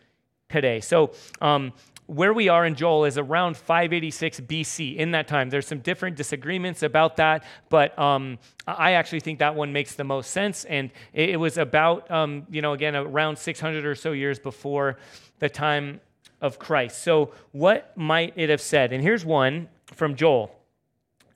today. 0.49 0.79
So, 0.79 1.11
um, 1.39 1.71
where 2.07 2.33
we 2.33 2.49
are 2.49 2.65
in 2.65 2.73
Joel 2.73 3.05
is 3.05 3.19
around 3.19 3.57
586 3.57 4.39
BC. 4.39 4.95
In 4.95 5.11
that 5.11 5.27
time, 5.27 5.51
there's 5.51 5.67
some 5.67 5.79
different 5.79 6.15
disagreements 6.15 6.81
about 6.81 7.17
that, 7.17 7.43
but 7.69 7.97
um, 7.99 8.39
I 8.67 8.93
actually 8.93 9.19
think 9.19 9.37
that 9.37 9.53
one 9.53 9.71
makes 9.71 9.93
the 9.93 10.03
most 10.03 10.31
sense. 10.31 10.65
And 10.65 10.89
it, 11.13 11.29
it 11.29 11.37
was 11.37 11.59
about, 11.59 12.09
um, 12.09 12.47
you 12.49 12.63
know, 12.63 12.73
again, 12.73 12.95
around 12.95 13.37
600 13.37 13.85
or 13.85 13.93
so 13.93 14.13
years 14.13 14.39
before 14.39 14.97
the 15.37 15.49
time 15.49 16.01
of 16.41 16.57
Christ. 16.57 17.03
So, 17.03 17.33
what 17.51 17.95
might 17.95 18.33
it 18.35 18.49
have 18.49 18.61
said? 18.61 18.93
And 18.93 19.03
here's 19.03 19.23
one 19.23 19.69
from 19.93 20.15
Joel 20.15 20.55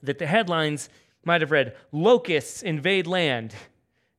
that 0.02 0.18
the 0.18 0.26
headlines 0.26 0.88
might 1.24 1.40
have 1.40 1.50
read 1.50 1.76
Locusts 1.92 2.62
invade 2.62 3.06
land, 3.06 3.54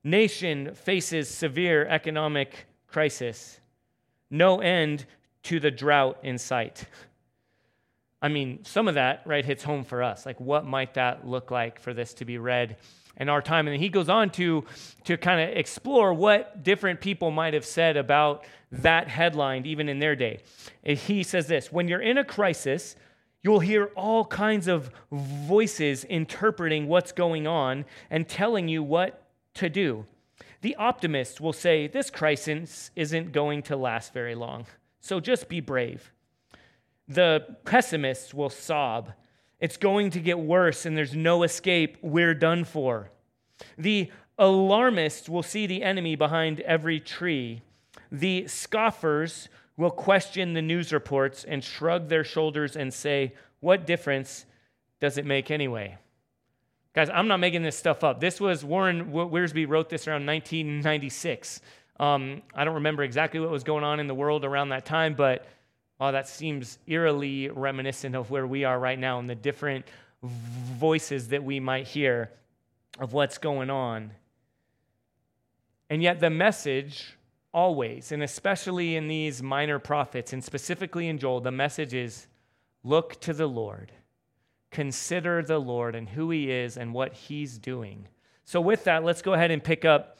nation 0.04 0.74
faces 0.74 1.28
severe 1.28 1.86
economic 1.86 2.66
crisis, 2.86 3.60
no 4.30 4.60
end 4.60 5.04
to 5.44 5.58
the 5.60 5.70
drought 5.70 6.18
in 6.22 6.38
sight. 6.38 6.84
I 8.20 8.28
mean, 8.28 8.64
some 8.64 8.86
of 8.86 8.94
that, 8.94 9.22
right, 9.26 9.44
hits 9.44 9.64
home 9.64 9.82
for 9.82 10.02
us. 10.02 10.24
Like, 10.24 10.40
what 10.40 10.64
might 10.64 10.94
that 10.94 11.26
look 11.26 11.50
like 11.50 11.80
for 11.80 11.92
this 11.92 12.14
to 12.14 12.24
be 12.24 12.38
read 12.38 12.76
in 13.16 13.28
our 13.28 13.42
time? 13.42 13.66
And 13.66 13.82
he 13.82 13.88
goes 13.88 14.08
on 14.08 14.30
to, 14.30 14.64
to 15.04 15.16
kind 15.16 15.40
of 15.40 15.56
explore 15.56 16.14
what 16.14 16.62
different 16.62 17.00
people 17.00 17.32
might 17.32 17.52
have 17.52 17.64
said 17.64 17.96
about 17.96 18.44
that 18.70 19.08
headline, 19.08 19.66
even 19.66 19.88
in 19.88 19.98
their 19.98 20.14
day. 20.14 20.40
He 20.84 21.24
says 21.24 21.48
this 21.48 21.72
When 21.72 21.88
you're 21.88 22.00
in 22.00 22.16
a 22.16 22.24
crisis, 22.24 22.94
You'll 23.42 23.60
hear 23.60 23.86
all 23.96 24.24
kinds 24.24 24.68
of 24.68 24.90
voices 25.10 26.04
interpreting 26.04 26.86
what's 26.86 27.10
going 27.10 27.46
on 27.46 27.84
and 28.08 28.28
telling 28.28 28.68
you 28.68 28.82
what 28.82 29.26
to 29.54 29.68
do. 29.68 30.06
The 30.60 30.76
optimist 30.76 31.40
will 31.40 31.52
say, 31.52 31.88
This 31.88 32.08
crisis 32.08 32.92
isn't 32.94 33.32
going 33.32 33.62
to 33.64 33.76
last 33.76 34.12
very 34.12 34.36
long, 34.36 34.66
so 35.00 35.18
just 35.18 35.48
be 35.48 35.60
brave. 35.60 36.12
The 37.08 37.56
pessimist 37.64 38.32
will 38.32 38.48
sob, 38.48 39.12
It's 39.58 39.76
going 39.76 40.10
to 40.10 40.20
get 40.20 40.38
worse 40.38 40.86
and 40.86 40.96
there's 40.96 41.16
no 41.16 41.42
escape. 41.42 41.98
We're 42.00 42.34
done 42.34 42.64
for. 42.64 43.10
The 43.76 44.10
alarmist 44.38 45.28
will 45.28 45.42
see 45.42 45.66
the 45.66 45.82
enemy 45.82 46.14
behind 46.14 46.60
every 46.60 47.00
tree. 47.00 47.62
the 48.10 48.46
scoffers 48.46 49.48
will 49.76 49.90
question 49.90 50.52
the 50.52 50.62
news 50.62 50.92
reports 50.92 51.44
and 51.44 51.62
shrug 51.62 52.08
their 52.08 52.24
shoulders 52.24 52.76
and 52.76 52.92
say, 52.92 53.34
What 53.60 53.86
difference 53.86 54.46
does 55.00 55.18
it 55.18 55.26
make 55.26 55.50
anyway? 55.50 55.98
Guys, 56.94 57.08
I'm 57.08 57.26
not 57.26 57.38
making 57.38 57.62
this 57.62 57.76
stuff 57.76 58.04
up. 58.04 58.20
This 58.20 58.38
was 58.38 58.64
Warren 58.64 59.12
Wiersbe 59.12 59.66
wrote 59.66 59.88
this 59.88 60.06
around 60.06 60.26
1996. 60.26 61.60
Um, 61.98 62.42
I 62.54 62.64
don't 62.64 62.74
remember 62.74 63.02
exactly 63.02 63.40
what 63.40 63.50
was 63.50 63.64
going 63.64 63.84
on 63.84 63.98
in 63.98 64.06
the 64.06 64.14
world 64.14 64.44
around 64.44 64.70
that 64.70 64.84
time, 64.84 65.14
but 65.14 65.46
oh, 66.00 66.12
that 66.12 66.28
seems 66.28 66.78
eerily 66.86 67.48
reminiscent 67.48 68.14
of 68.14 68.30
where 68.30 68.46
we 68.46 68.64
are 68.64 68.78
right 68.78 68.98
now 68.98 69.18
and 69.20 69.30
the 69.30 69.34
different 69.34 69.86
voices 70.22 71.28
that 71.28 71.42
we 71.42 71.60
might 71.60 71.86
hear 71.86 72.30
of 72.98 73.12
what's 73.12 73.38
going 73.38 73.70
on. 73.70 74.10
And 75.88 76.02
yet, 76.02 76.20
the 76.20 76.30
message 76.30 77.16
always, 77.52 78.12
and 78.12 78.22
especially 78.22 78.96
in 78.96 79.08
these 79.08 79.42
minor 79.42 79.78
prophets, 79.78 80.32
and 80.32 80.42
specifically 80.42 81.08
in 81.08 81.18
Joel, 81.18 81.40
the 81.40 81.50
message 81.50 81.94
is 81.94 82.26
look 82.82 83.20
to 83.20 83.32
the 83.32 83.46
Lord. 83.46 83.92
Consider 84.70 85.42
the 85.42 85.58
Lord 85.58 85.94
and 85.94 86.08
who 86.08 86.30
he 86.30 86.50
is 86.50 86.76
and 86.76 86.94
what 86.94 87.12
he's 87.12 87.58
doing. 87.58 88.08
So, 88.44 88.60
with 88.60 88.84
that, 88.84 89.04
let's 89.04 89.22
go 89.22 89.34
ahead 89.34 89.50
and 89.50 89.62
pick 89.62 89.84
up 89.84 90.18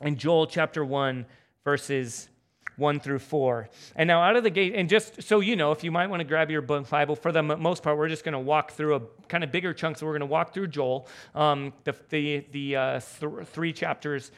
in 0.00 0.16
Joel 0.16 0.46
chapter 0.46 0.84
1, 0.84 1.24
verses 1.64 2.28
1 2.76 3.00
through 3.00 3.20
4. 3.20 3.70
And 3.96 4.06
now, 4.06 4.22
out 4.22 4.36
of 4.36 4.44
the 4.44 4.50
gate, 4.50 4.74
and 4.76 4.88
just 4.88 5.22
so 5.22 5.40
you 5.40 5.56
know, 5.56 5.72
if 5.72 5.82
you 5.82 5.90
might 5.90 6.08
want 6.08 6.20
to 6.20 6.24
grab 6.24 6.50
your 6.50 6.60
Bible, 6.60 7.16
for 7.16 7.32
the 7.32 7.42
most 7.42 7.82
part, 7.82 7.96
we're 7.96 8.08
just 8.08 8.22
going 8.22 8.34
to 8.34 8.38
walk 8.38 8.72
through 8.72 8.96
a 8.96 9.00
kind 9.28 9.42
of 9.42 9.50
bigger 9.50 9.72
chunk. 9.72 9.96
So, 9.96 10.06
we're 10.06 10.12
going 10.12 10.20
to 10.20 10.26
walk 10.26 10.52
through 10.52 10.68
Joel, 10.68 11.08
um, 11.34 11.72
the, 11.84 11.96
the, 12.10 12.46
the 12.52 12.76
uh, 12.76 13.00
th- 13.00 13.46
three 13.46 13.72
chapters 13.72 14.30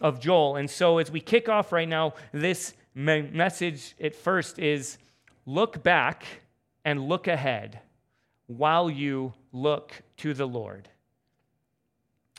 of 0.00 0.20
Joel. 0.20 0.56
And 0.56 0.70
so, 0.70 0.98
as 0.98 1.10
we 1.10 1.20
kick 1.20 1.48
off 1.48 1.72
right 1.72 1.88
now, 1.88 2.14
this 2.32 2.74
me- 2.94 3.22
message 3.22 3.94
at 4.00 4.14
first 4.14 4.58
is 4.58 4.98
look 5.46 5.82
back 5.82 6.24
and 6.84 7.08
look 7.08 7.26
ahead 7.28 7.80
while 8.46 8.90
you 8.90 9.32
look 9.52 10.02
to 10.18 10.34
the 10.34 10.46
Lord. 10.46 10.88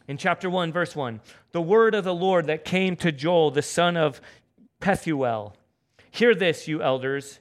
In 0.07 0.17
chapter 0.17 0.49
1, 0.49 0.73
verse 0.73 0.95
1, 0.95 1.21
the 1.53 1.61
word 1.61 1.95
of 1.95 2.03
the 2.03 2.13
Lord 2.13 2.47
that 2.47 2.65
came 2.65 2.95
to 2.97 3.11
Joel, 3.11 3.51
the 3.51 3.61
son 3.61 3.95
of 3.95 4.19
Pethuel. 4.81 5.53
Hear 6.11 6.35
this, 6.35 6.67
you 6.67 6.81
elders. 6.81 7.39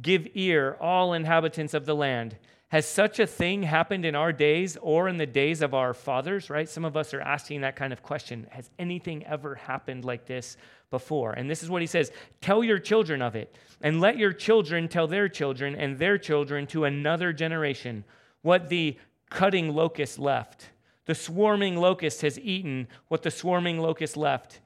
Give 0.00 0.28
ear, 0.34 0.76
all 0.80 1.14
inhabitants 1.14 1.74
of 1.74 1.86
the 1.86 1.94
land. 1.94 2.36
Has 2.72 2.86
such 2.86 3.20
a 3.20 3.26
thing 3.26 3.64
happened 3.64 4.06
in 4.06 4.14
our 4.14 4.32
days 4.32 4.78
or 4.80 5.06
in 5.06 5.18
the 5.18 5.26
days 5.26 5.60
of 5.60 5.74
our 5.74 5.92
fathers, 5.92 6.48
right? 6.48 6.66
Some 6.66 6.86
of 6.86 6.96
us 6.96 7.12
are 7.12 7.20
asking 7.20 7.60
that 7.60 7.76
kind 7.76 7.92
of 7.92 8.02
question. 8.02 8.46
Has 8.50 8.70
anything 8.78 9.26
ever 9.26 9.56
happened 9.56 10.06
like 10.06 10.24
this 10.24 10.56
before? 10.88 11.32
And 11.32 11.50
this 11.50 11.62
is 11.62 11.68
what 11.68 11.82
he 11.82 11.86
says 11.86 12.12
Tell 12.40 12.64
your 12.64 12.78
children 12.78 13.20
of 13.20 13.36
it, 13.36 13.54
and 13.82 14.00
let 14.00 14.16
your 14.16 14.32
children 14.32 14.88
tell 14.88 15.06
their 15.06 15.28
children 15.28 15.76
and 15.76 15.98
their 15.98 16.16
children 16.16 16.66
to 16.68 16.86
another 16.86 17.30
generation 17.30 18.04
what 18.40 18.70
the 18.70 18.96
cutting 19.28 19.74
locust 19.74 20.18
left. 20.18 20.70
The 21.04 21.14
swarming 21.14 21.76
locust 21.76 22.22
has 22.22 22.40
eaten 22.40 22.88
what 23.08 23.22
the 23.22 23.30
swarming 23.30 23.80
locust 23.80 24.16
left. 24.16 24.60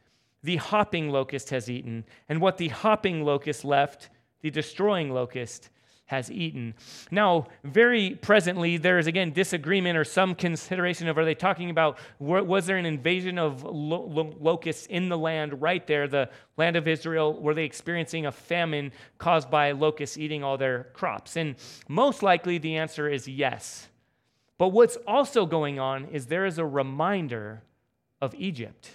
The 0.45 0.59
hopping 0.59 1.11
locust 1.11 1.51
has 1.51 1.69
eaten, 1.69 2.05
and 2.29 2.41
what 2.41 2.57
the 2.57 2.69
hopping 2.69 3.25
locust 3.25 3.65
left, 3.65 4.11
the 4.43 4.51
destroying 4.51 5.11
locust 5.11 5.71
has 6.07 6.31
eaten. 6.31 6.75
Now, 7.11 7.49
very 7.65 8.15
presently, 8.15 8.77
there 8.77 8.99
is 8.99 9.09
again 9.09 9.33
disagreement 9.33 9.99
or 9.99 10.05
some 10.05 10.37
consideration 10.37 11.09
of 11.09 11.19
are 11.19 11.25
they 11.25 11.35
talking 11.35 11.69
about 11.69 11.99
was 12.21 12.67
there 12.67 12.77
an 12.77 12.87
invasion 12.87 13.39
of 13.39 13.65
lo- 13.65 14.07
lo- 14.09 14.35
locusts 14.41 14.87
in 14.87 15.09
the 15.09 15.19
land 15.19 15.61
right 15.61 15.85
there, 15.87 16.07
the 16.07 16.31
land 16.57 16.77
of 16.77 16.87
Israel? 16.87 17.41
Were 17.41 17.55
they 17.55 17.65
experiencing 17.65 18.25
a 18.25 18.33
famine 18.33 18.93
caused 19.19 19.51
by 19.51 19.73
locusts 19.73 20.17
eating 20.17 20.45
all 20.45 20.57
their 20.57 20.85
crops? 20.93 21.37
And 21.37 21.57
most 21.89 22.23
likely 22.23 22.59
the 22.59 22.77
answer 22.77 23.09
is 23.09 23.27
yes. 23.27 23.89
But 24.59 24.69
what's 24.69 24.97
also 25.09 25.45
going 25.45 25.81
on 25.81 26.07
is 26.07 26.27
there 26.27 26.47
is 26.47 26.59
a 26.59 26.65
reminder 26.65 27.63
of 28.23 28.33
Egypt, 28.37 28.91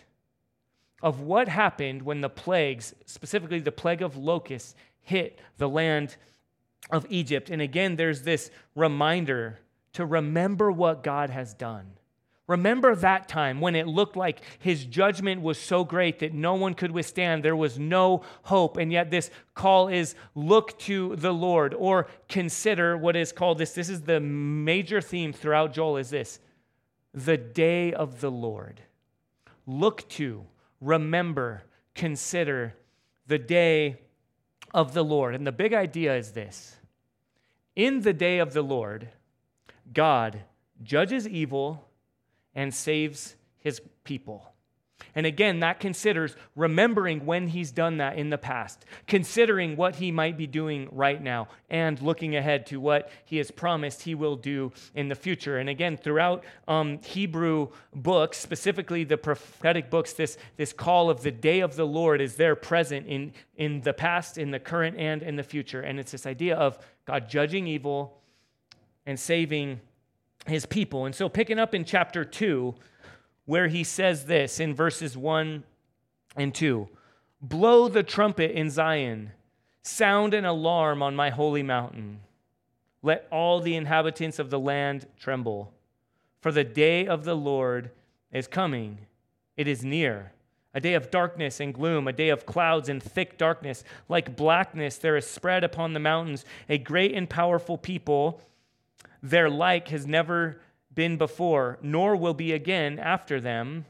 of 1.03 1.19
what 1.19 1.49
happened 1.49 2.03
when 2.03 2.21
the 2.21 2.29
plagues, 2.29 2.95
specifically 3.05 3.59
the 3.59 3.71
plague 3.71 4.01
of 4.01 4.15
locusts, 4.15 4.75
hit 5.01 5.39
the 5.57 5.67
land 5.67 6.15
of 6.89 7.05
Egypt. 7.09 7.49
And 7.49 7.61
again, 7.61 7.95
there's 7.95 8.23
this 8.23 8.49
reminder 8.75 9.59
to 9.93 10.05
remember 10.05 10.71
what 10.71 11.03
God 11.03 11.29
has 11.29 11.53
done. 11.53 11.93
Remember 12.47 12.95
that 12.95 13.29
time 13.29 13.61
when 13.61 13.75
it 13.75 13.87
looked 13.87 14.17
like 14.17 14.41
his 14.59 14.83
judgment 14.83 15.41
was 15.41 15.57
so 15.57 15.85
great 15.85 16.19
that 16.19 16.33
no 16.33 16.55
one 16.55 16.73
could 16.73 16.91
withstand. 16.91 17.43
There 17.43 17.55
was 17.55 17.79
no 17.79 18.23
hope. 18.43 18.75
And 18.75 18.91
yet, 18.91 19.09
this 19.09 19.31
call 19.53 19.87
is 19.87 20.15
look 20.35 20.77
to 20.79 21.15
the 21.15 21.33
Lord 21.33 21.73
or 21.73 22.07
consider 22.27 22.97
what 22.97 23.15
is 23.15 23.31
called 23.31 23.57
this. 23.57 23.71
This 23.71 23.87
is 23.87 24.01
the 24.01 24.19
major 24.19 24.99
theme 24.99 25.31
throughout 25.31 25.73
Joel 25.73 25.97
is 25.97 26.09
this 26.09 26.39
the 27.13 27.37
day 27.37 27.93
of 27.93 28.19
the 28.21 28.31
Lord. 28.31 28.81
Look 29.65 30.07
to, 30.09 30.45
remember, 30.81 31.63
consider 31.95 32.75
the 33.27 33.39
day 33.39 33.99
of 34.73 34.93
the 34.93 35.03
Lord. 35.03 35.35
And 35.35 35.45
the 35.45 35.51
big 35.51 35.73
idea 35.73 36.15
is 36.15 36.31
this 36.31 36.77
in 37.75 38.01
the 38.01 38.13
day 38.13 38.39
of 38.39 38.53
the 38.53 38.61
Lord, 38.61 39.09
God 39.93 40.41
judges 40.83 41.27
evil 41.27 41.87
and 42.53 42.73
saves 42.73 43.35
his 43.59 43.81
people. 44.03 44.53
And 45.15 45.25
again, 45.25 45.59
that 45.59 45.79
considers 45.79 46.35
remembering 46.55 47.25
when 47.25 47.47
he's 47.47 47.71
done 47.71 47.97
that 47.97 48.17
in 48.17 48.29
the 48.29 48.37
past, 48.37 48.85
considering 49.07 49.75
what 49.75 49.95
he 49.95 50.11
might 50.11 50.37
be 50.37 50.47
doing 50.47 50.87
right 50.91 51.21
now, 51.21 51.47
and 51.69 52.01
looking 52.01 52.35
ahead 52.35 52.65
to 52.67 52.79
what 52.79 53.09
he 53.25 53.37
has 53.37 53.51
promised 53.51 54.03
he 54.03 54.15
will 54.15 54.35
do 54.35 54.71
in 54.95 55.07
the 55.07 55.15
future. 55.15 55.57
And 55.57 55.69
again, 55.69 55.97
throughout 55.97 56.43
um, 56.67 56.99
Hebrew 57.03 57.69
books, 57.95 58.37
specifically 58.37 59.03
the 59.03 59.17
prophetic 59.17 59.89
books, 59.89 60.13
this, 60.13 60.37
this 60.57 60.73
call 60.73 61.09
of 61.09 61.23
the 61.23 61.31
day 61.31 61.59
of 61.61 61.75
the 61.75 61.85
Lord 61.85 62.21
is 62.21 62.35
there 62.35 62.55
present 62.55 63.07
in, 63.07 63.33
in 63.55 63.81
the 63.81 63.93
past, 63.93 64.37
in 64.37 64.51
the 64.51 64.59
current, 64.59 64.97
and 64.97 65.23
in 65.23 65.35
the 65.35 65.43
future. 65.43 65.81
And 65.81 65.99
it's 65.99 66.11
this 66.11 66.25
idea 66.25 66.55
of 66.55 66.77
God 67.05 67.29
judging 67.29 67.67
evil 67.67 68.21
and 69.05 69.19
saving 69.19 69.81
his 70.47 70.65
people. 70.65 71.05
And 71.05 71.13
so, 71.13 71.29
picking 71.29 71.59
up 71.59 71.75
in 71.75 71.85
chapter 71.85 72.25
2, 72.25 72.73
where 73.51 73.67
he 73.67 73.83
says 73.83 74.27
this 74.27 74.61
in 74.61 74.73
verses 74.73 75.17
1 75.17 75.61
and 76.37 76.55
2 76.55 76.87
Blow 77.41 77.89
the 77.89 78.01
trumpet 78.01 78.51
in 78.51 78.69
Zion, 78.69 79.31
sound 79.81 80.33
an 80.33 80.45
alarm 80.45 81.03
on 81.03 81.17
my 81.17 81.31
holy 81.31 81.61
mountain. 81.61 82.21
Let 83.03 83.27
all 83.29 83.59
the 83.59 83.75
inhabitants 83.75 84.39
of 84.39 84.51
the 84.51 84.59
land 84.59 85.05
tremble. 85.19 85.73
For 86.39 86.53
the 86.53 86.63
day 86.63 87.05
of 87.05 87.25
the 87.25 87.35
Lord 87.35 87.91
is 88.31 88.47
coming, 88.47 88.99
it 89.57 89.67
is 89.67 89.83
near. 89.83 90.31
A 90.73 90.79
day 90.79 90.93
of 90.93 91.11
darkness 91.11 91.59
and 91.59 91.73
gloom, 91.73 92.07
a 92.07 92.13
day 92.13 92.29
of 92.29 92.45
clouds 92.45 92.87
and 92.87 93.03
thick 93.03 93.37
darkness. 93.37 93.83
Like 94.07 94.37
blackness, 94.37 94.97
there 94.97 95.17
is 95.17 95.27
spread 95.27 95.65
upon 95.65 95.91
the 95.91 95.99
mountains 95.99 96.45
a 96.69 96.77
great 96.77 97.13
and 97.13 97.29
powerful 97.29 97.77
people. 97.77 98.39
Their 99.21 99.49
like 99.49 99.89
has 99.89 100.07
never 100.07 100.61
been 100.93 101.17
before, 101.17 101.77
nor 101.81 102.15
will 102.15 102.33
be 102.33 102.51
again 102.51 102.99
after 102.99 103.39
them 103.39 103.85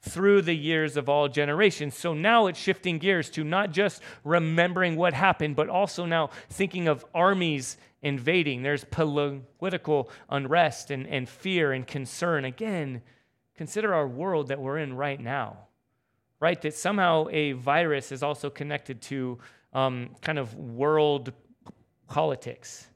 through 0.00 0.42
the 0.42 0.54
years 0.54 0.96
of 0.96 1.08
all 1.08 1.28
generations. 1.28 1.96
So 1.96 2.12
now 2.12 2.46
it's 2.46 2.58
shifting 2.58 2.98
gears 2.98 3.30
to 3.30 3.44
not 3.44 3.72
just 3.72 4.02
remembering 4.22 4.96
what 4.96 5.14
happened, 5.14 5.56
but 5.56 5.68
also 5.68 6.04
now 6.04 6.30
thinking 6.50 6.88
of 6.88 7.04
armies 7.14 7.78
invading. 8.02 8.62
There's 8.62 8.84
political 8.84 10.10
unrest 10.28 10.90
and, 10.90 11.06
and 11.06 11.26
fear 11.26 11.72
and 11.72 11.86
concern. 11.86 12.44
Again, 12.44 13.00
consider 13.56 13.94
our 13.94 14.06
world 14.06 14.48
that 14.48 14.60
we're 14.60 14.78
in 14.78 14.94
right 14.94 15.18
now, 15.18 15.56
right? 16.38 16.60
That 16.60 16.74
somehow 16.74 17.28
a 17.30 17.52
virus 17.52 18.12
is 18.12 18.22
also 18.22 18.50
connected 18.50 19.00
to 19.02 19.38
um, 19.72 20.10
kind 20.20 20.38
of 20.38 20.54
world 20.54 21.32
politics. 22.08 22.88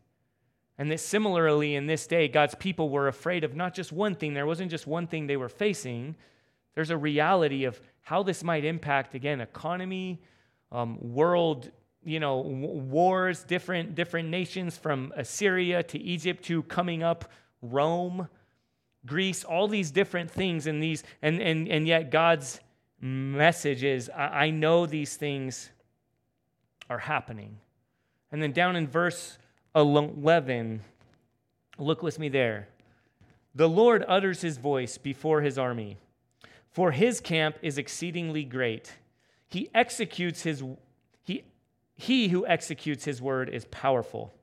And 0.78 0.90
that 0.92 1.00
similarly, 1.00 1.74
in 1.74 1.86
this 1.86 2.06
day, 2.06 2.28
God's 2.28 2.54
people 2.54 2.88
were 2.88 3.08
afraid 3.08 3.42
of 3.42 3.56
not 3.56 3.74
just 3.74 3.90
one 3.90 4.14
thing. 4.14 4.34
There 4.34 4.46
wasn't 4.46 4.70
just 4.70 4.86
one 4.86 5.08
thing 5.08 5.26
they 5.26 5.36
were 5.36 5.48
facing. 5.48 6.14
There's 6.76 6.90
a 6.90 6.96
reality 6.96 7.64
of 7.64 7.80
how 8.02 8.22
this 8.22 8.44
might 8.44 8.64
impact, 8.64 9.16
again, 9.16 9.40
economy, 9.40 10.20
um, 10.70 10.96
world, 11.00 11.70
you 12.04 12.20
know, 12.20 12.44
w- 12.44 12.78
wars, 12.78 13.42
different, 13.42 13.96
different 13.96 14.28
nations 14.28 14.78
from 14.78 15.12
Assyria 15.16 15.82
to 15.82 15.98
Egypt 15.98 16.44
to 16.44 16.62
coming 16.62 17.02
up 17.02 17.24
Rome, 17.60 18.28
Greece, 19.04 19.42
all 19.42 19.66
these 19.66 19.90
different 19.90 20.30
things. 20.30 20.68
And, 20.68 20.80
these, 20.80 21.02
and, 21.22 21.42
and, 21.42 21.66
and 21.68 21.88
yet 21.88 22.12
God's 22.12 22.60
message 23.00 23.82
is, 23.82 24.08
I, 24.10 24.46
I 24.46 24.50
know 24.50 24.86
these 24.86 25.16
things 25.16 25.70
are 26.88 26.98
happening. 26.98 27.58
And 28.30 28.40
then 28.40 28.52
down 28.52 28.76
in 28.76 28.86
verse 28.86 29.38
11. 29.74 30.80
Look 31.78 32.02
with 32.02 32.18
me 32.18 32.28
there. 32.28 32.68
The 33.54 33.68
Lord 33.68 34.04
utters 34.06 34.40
his 34.40 34.58
voice 34.58 34.98
before 34.98 35.40
his 35.40 35.58
army, 35.58 35.96
for 36.70 36.92
his 36.92 37.20
camp 37.20 37.56
is 37.62 37.78
exceedingly 37.78 38.44
great. 38.44 38.94
He 39.48 39.68
executes 39.74 40.42
his, 40.42 40.62
He, 41.24 41.44
he 41.96 42.28
who 42.28 42.46
executes 42.46 43.04
his 43.04 43.20
word 43.20 43.48
is 43.48 43.64
powerful. 43.66 44.34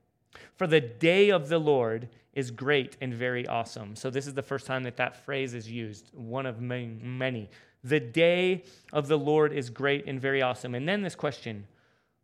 For 0.56 0.66
the 0.66 0.80
day 0.80 1.30
of 1.30 1.48
the 1.48 1.58
Lord 1.58 2.08
is 2.34 2.50
great 2.50 2.96
and 3.00 3.14
very 3.14 3.46
awesome. 3.46 3.96
So, 3.96 4.10
this 4.10 4.26
is 4.26 4.34
the 4.34 4.42
first 4.42 4.66
time 4.66 4.82
that 4.82 4.98
that 4.98 5.24
phrase 5.24 5.54
is 5.54 5.70
used, 5.70 6.10
one 6.12 6.44
of 6.44 6.60
many. 6.60 7.48
The 7.82 8.00
day 8.00 8.64
of 8.92 9.08
the 9.08 9.18
Lord 9.18 9.52
is 9.52 9.70
great 9.70 10.06
and 10.06 10.20
very 10.20 10.42
awesome. 10.42 10.74
And 10.74 10.88
then 10.88 11.02
this 11.02 11.14
question 11.14 11.66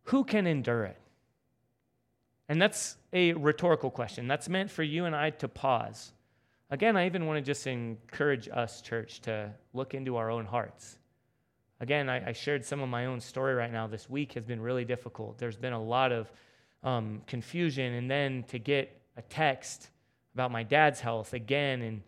who 0.03 0.23
can 0.23 0.45
endure 0.45 0.83
it? 0.83 0.97
And 2.49 2.61
that's 2.61 2.97
a 3.13 3.33
rhetorical 3.33 3.89
question. 3.89 4.27
That's 4.27 4.49
meant 4.49 4.69
for 4.69 4.83
you 4.83 5.05
and 5.05 5.15
I 5.15 5.29
to 5.31 5.47
pause. 5.47 6.11
Again, 6.69 6.97
I 6.97 7.05
even 7.05 7.25
want 7.25 7.37
to 7.37 7.41
just 7.41 7.67
encourage 7.67 8.49
us, 8.49 8.81
church, 8.81 9.21
to 9.21 9.51
look 9.73 9.93
into 9.93 10.17
our 10.17 10.29
own 10.29 10.45
hearts. 10.45 10.97
Again, 11.79 12.09
I, 12.09 12.29
I 12.29 12.31
shared 12.33 12.65
some 12.65 12.81
of 12.81 12.89
my 12.89 13.05
own 13.05 13.19
story 13.19 13.53
right 13.53 13.71
now. 13.71 13.87
This 13.87 14.09
week 14.09 14.33
has 14.33 14.43
been 14.43 14.61
really 14.61 14.85
difficult. 14.85 15.37
There's 15.37 15.57
been 15.57 15.73
a 15.73 15.81
lot 15.81 16.11
of 16.11 16.31
um, 16.83 17.21
confusion, 17.27 17.93
and 17.93 18.09
then 18.09 18.43
to 18.49 18.59
get 18.59 19.01
a 19.17 19.21
text 19.21 19.89
about 20.33 20.51
my 20.51 20.63
dad's 20.63 20.99
health 20.99 21.33
again, 21.33 21.81
and 21.81 22.01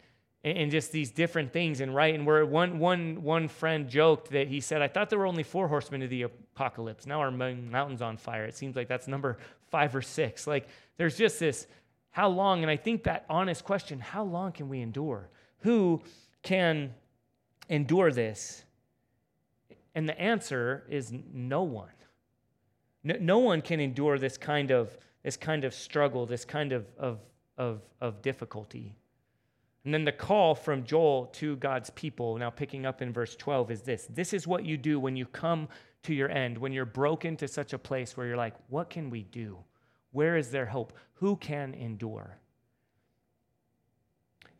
and 0.45 0.69
just 0.69 0.91
these 0.91 1.09
different 1.09 1.51
things 1.51 1.81
and 1.81 1.93
right 1.93 2.13
and 2.13 2.25
where 2.25 2.45
one 2.45 2.77
one 2.77 3.23
one 3.23 3.47
friend 3.47 3.89
joked 3.89 4.29
that 4.29 4.47
he 4.47 4.61
said 4.61 4.79
i 4.79 4.87
thought 4.87 5.09
there 5.09 5.17
were 5.17 5.25
only 5.25 5.41
four 5.41 5.67
horsemen 5.67 6.03
of 6.03 6.09
the 6.11 6.21
apocalypse 6.21 7.07
now 7.07 7.19
our 7.19 7.31
mountain's 7.31 8.01
on 8.01 8.15
fire 8.15 8.45
it 8.45 8.55
seems 8.55 8.75
like 8.75 8.87
that's 8.87 9.07
number 9.07 9.39
five 9.75 9.94
or 9.94 10.01
six. 10.01 10.48
Like 10.48 10.70
there's 10.96 11.17
just 11.17 11.38
this 11.38 11.67
how 12.12 12.29
long 12.29 12.62
and 12.62 12.72
i 12.72 12.77
think 12.77 13.03
that 13.03 13.25
honest 13.29 13.65
question 13.65 14.00
how 14.00 14.24
long 14.24 14.53
can 14.53 14.70
we 14.70 14.79
endure? 14.79 15.27
Who 15.60 16.01
can 16.44 16.94
endure 17.67 18.10
this? 18.10 18.63
And 19.94 20.08
the 20.08 20.17
answer 20.17 20.86
is 20.89 21.13
no 21.34 21.63
one. 21.63 21.98
No, 23.03 23.15
no 23.20 23.39
one 23.39 23.62
can 23.62 23.82
endure 23.82 24.17
this 24.17 24.38
kind 24.38 24.72
of 24.72 24.98
this 25.24 25.36
kind 25.36 25.65
of 25.65 25.74
struggle 25.74 26.25
this 26.25 26.46
kind 26.46 26.72
of 26.72 26.86
of 26.98 27.20
of, 27.58 27.82
of 28.00 28.22
difficulty. 28.22 28.96
And 29.84 29.94
then 29.94 30.05
the 30.05 30.13
call 30.13 30.55
from 30.55 30.86
Joel 30.86 31.25
to 31.34 31.58
God's 31.58 31.89
people, 31.89 32.38
now 32.38 32.50
picking 32.50 32.86
up 32.86 33.01
in 33.01 33.13
verse 33.13 33.36
12, 33.36 33.72
is 33.72 33.82
this. 33.82 34.08
This 34.10 34.34
is 34.34 34.48
what 34.48 34.65
you 34.65 34.77
do 34.77 35.00
when 35.00 35.15
you 35.15 35.25
come 35.25 35.67
to 36.05 36.13
your 36.13 36.29
end, 36.29 36.57
when 36.57 36.71
you're 36.71 36.85
broken 36.85 37.38
to 37.38 37.47
such 37.47 37.74
a 37.74 37.79
place 37.79 38.15
where 38.15 38.27
you're 38.27 38.38
like, 38.38 38.55
what 38.69 38.89
can 38.89 39.09
we 39.09 39.24
do? 39.24 39.57
Where 40.12 40.38
is 40.38 40.51
there 40.51 40.65
hope? 40.65 40.93
Who 41.15 41.35
can 41.35 41.74
endure? 41.74 42.38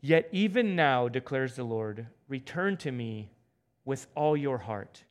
Yet 0.00 0.28
even 0.30 0.76
now, 0.76 1.08
declares 1.08 1.56
the 1.56 1.64
Lord, 1.64 2.06
return 2.28 2.76
to 2.78 2.92
me 2.92 3.30
with 3.84 4.06
all 4.14 4.36
your 4.36 4.58
heart, 4.58 5.04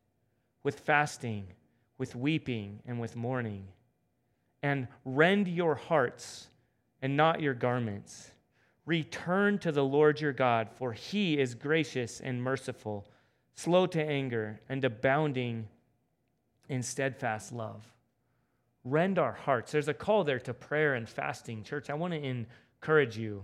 with 0.63 0.80
fasting, 0.80 1.48
with 1.98 2.15
weeping, 2.15 2.80
and 2.86 3.00
with 3.00 3.15
mourning, 3.15 3.68
and 4.63 4.88
rend 5.04 5.48
your 5.48 5.75
hearts 5.75 6.48
and 7.01 7.18
not 7.18 7.42
your 7.42 7.54
garments 7.54 8.32
Return 8.86 9.58
to 9.60 9.72
the 9.72 9.84
Lord 9.84 10.22
your 10.22 10.34
God, 10.34 10.70
for 10.75 10.94
he 10.94 11.39
is 11.39 11.56
gracious 11.56 12.20
and 12.20 12.42
merciful, 12.42 13.08
slow 13.56 13.88
to 13.88 14.04
anger, 14.04 14.62
and 14.70 14.86
abounding 14.86 15.68
in 16.69 16.84
steadfast 16.84 17.51
love. 17.51 17.86
Rend 18.84 19.17
our 19.17 19.34
hearts. 19.34 19.72
There's 19.72 19.88
a 19.88 19.93
call 19.93 20.24
there 20.24 20.39
to 20.39 20.53
prayer 20.53 20.93
and 20.93 21.07
fasting. 21.10 21.63
Church, 21.63 21.89
I 21.89 21.95
want 21.95 22.13
to 22.13 22.24
encourage 22.24 23.17
you, 23.17 23.43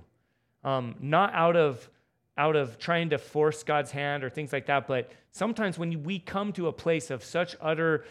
um, 0.64 0.96
not 1.00 1.34
out 1.34 1.56
of 1.56 1.90
out 2.38 2.56
of 2.56 2.80
trying 2.80 3.10
to 3.10 3.18
force 3.18 3.62
God's 3.62 3.92
hand 3.92 4.24
or 4.24 4.30
things 4.30 4.54
like 4.54 4.66
that, 4.68 4.88
but 4.88 5.12
sometimes 5.32 5.78
when 5.78 6.04
we 6.04 6.18
come 6.18 6.54
to 6.54 6.68
a 6.68 6.74
place 6.74 7.12
of 7.12 7.24
such 7.24 7.58
utter 7.60 8.06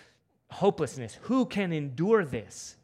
hopelessness, 0.51 1.17
who 1.23 1.47
can 1.47 1.73
endure 1.73 2.25
this? 2.25 2.77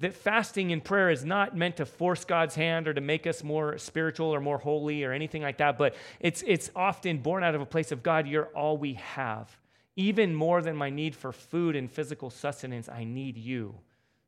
that 0.00 0.14
fasting 0.14 0.72
and 0.72 0.84
prayer 0.84 1.10
is 1.10 1.24
not 1.24 1.56
meant 1.56 1.76
to 1.78 1.86
force 1.86 2.24
God's 2.24 2.54
hand 2.54 2.86
or 2.86 2.92
to 2.92 3.00
make 3.00 3.26
us 3.26 3.42
more 3.42 3.78
spiritual 3.78 4.28
or 4.28 4.40
more 4.40 4.58
holy 4.58 5.04
or 5.04 5.12
anything 5.12 5.42
like 5.42 5.58
that, 5.58 5.78
but 5.78 5.94
it's, 6.20 6.44
it's 6.46 6.70
often 6.76 7.18
born 7.18 7.42
out 7.42 7.54
of 7.54 7.60
a 7.60 7.66
place 7.66 7.92
of 7.92 8.02
God, 8.02 8.26
you're 8.26 8.46
all 8.46 8.76
we 8.76 8.94
have. 8.94 9.56
Even 9.96 10.34
more 10.34 10.62
than 10.62 10.76
my 10.76 10.90
need 10.90 11.16
for 11.16 11.32
food 11.32 11.74
and 11.74 11.90
physical 11.90 12.30
sustenance, 12.30 12.88
I 12.88 13.04
need 13.04 13.36
you. 13.36 13.74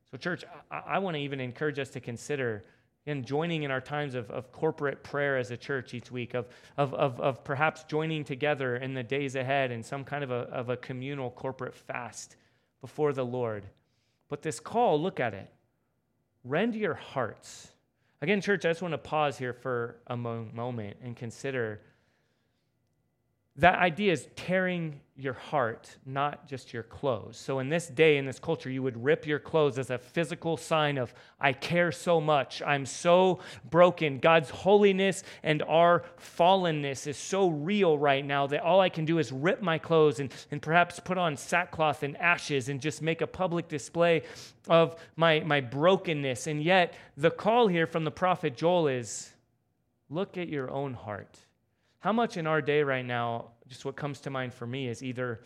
So, 0.09 0.17
church, 0.17 0.43
I, 0.71 0.81
I 0.85 0.99
want 0.99 1.15
to 1.15 1.21
even 1.21 1.39
encourage 1.39 1.79
us 1.79 1.89
to 1.91 1.99
consider 1.99 2.65
in 3.05 3.23
joining 3.23 3.63
in 3.63 3.71
our 3.71 3.81
times 3.81 4.13
of, 4.13 4.29
of 4.29 4.51
corporate 4.51 5.03
prayer 5.03 5.37
as 5.37 5.51
a 5.51 5.57
church 5.57 5.93
each 5.93 6.11
week, 6.11 6.33
of, 6.33 6.47
of, 6.77 6.93
of, 6.93 7.19
of 7.21 7.43
perhaps 7.43 7.83
joining 7.83 8.23
together 8.23 8.75
in 8.77 8.93
the 8.93 9.03
days 9.03 9.35
ahead 9.35 9.71
in 9.71 9.81
some 9.81 10.03
kind 10.03 10.23
of 10.23 10.31
a, 10.31 10.41
of 10.51 10.69
a 10.69 10.77
communal 10.77 11.31
corporate 11.31 11.73
fast 11.73 12.35
before 12.81 13.13
the 13.13 13.25
Lord. 13.25 13.65
But 14.27 14.41
this 14.41 14.59
call, 14.59 15.01
look 15.01 15.19
at 15.19 15.33
it 15.33 15.49
rend 16.43 16.75
your 16.75 16.93
hearts. 16.93 17.69
Again, 18.21 18.41
church, 18.41 18.65
I 18.65 18.69
just 18.69 18.81
want 18.81 18.93
to 18.93 18.97
pause 18.97 19.37
here 19.37 19.53
for 19.53 19.97
a 20.07 20.17
moment 20.17 20.97
and 21.03 21.15
consider 21.15 21.81
that 23.59 23.75
idea 23.79 24.13
is 24.13 24.27
tearing 24.35 25.01
your 25.17 25.33
heart, 25.33 25.97
not 26.05 26.47
just 26.47 26.71
your 26.71 26.83
clothes. 26.83 27.35
So, 27.35 27.59
in 27.59 27.67
this 27.67 27.87
day, 27.87 28.15
in 28.15 28.25
this 28.25 28.39
culture, 28.39 28.69
you 28.69 28.81
would 28.81 29.03
rip 29.03 29.27
your 29.27 29.39
clothes 29.39 29.77
as 29.77 29.89
a 29.89 29.97
physical 29.97 30.55
sign 30.55 30.97
of, 30.97 31.13
I 31.41 31.51
care 31.51 31.91
so 31.91 32.21
much. 32.21 32.61
I'm 32.61 32.85
so 32.85 33.39
broken. 33.69 34.19
God's 34.19 34.49
holiness 34.49 35.23
and 35.43 35.61
our 35.63 36.05
fallenness 36.17 37.05
is 37.05 37.17
so 37.17 37.49
real 37.49 37.97
right 37.97 38.25
now 38.25 38.47
that 38.47 38.61
all 38.61 38.79
I 38.79 38.87
can 38.87 39.03
do 39.03 39.19
is 39.19 39.31
rip 39.33 39.61
my 39.61 39.77
clothes 39.77 40.21
and, 40.21 40.33
and 40.51 40.61
perhaps 40.61 41.01
put 41.01 41.17
on 41.17 41.35
sackcloth 41.35 42.03
and 42.03 42.15
ashes 42.15 42.69
and 42.69 42.79
just 42.79 43.01
make 43.01 43.19
a 43.19 43.27
public 43.27 43.67
display 43.67 44.23
of 44.69 44.95
my, 45.17 45.41
my 45.41 45.59
brokenness. 45.59 46.47
And 46.47 46.63
yet, 46.63 46.93
the 47.17 47.31
call 47.31 47.67
here 47.67 47.87
from 47.87 48.05
the 48.05 48.11
prophet 48.11 48.55
Joel 48.55 48.87
is 48.87 49.33
look 50.09 50.37
at 50.37 50.47
your 50.47 50.71
own 50.71 50.93
heart 50.93 51.37
how 51.99 52.13
much 52.13 52.37
in 52.37 52.47
our 52.47 52.61
day 52.61 52.81
right 52.81 53.05
now, 53.05 53.51
just 53.67 53.85
what 53.85 53.95
comes 53.95 54.21
to 54.21 54.29
mind 54.29 54.53
for 54.53 54.65
me 54.65 54.87
is 54.87 55.03
either 55.03 55.41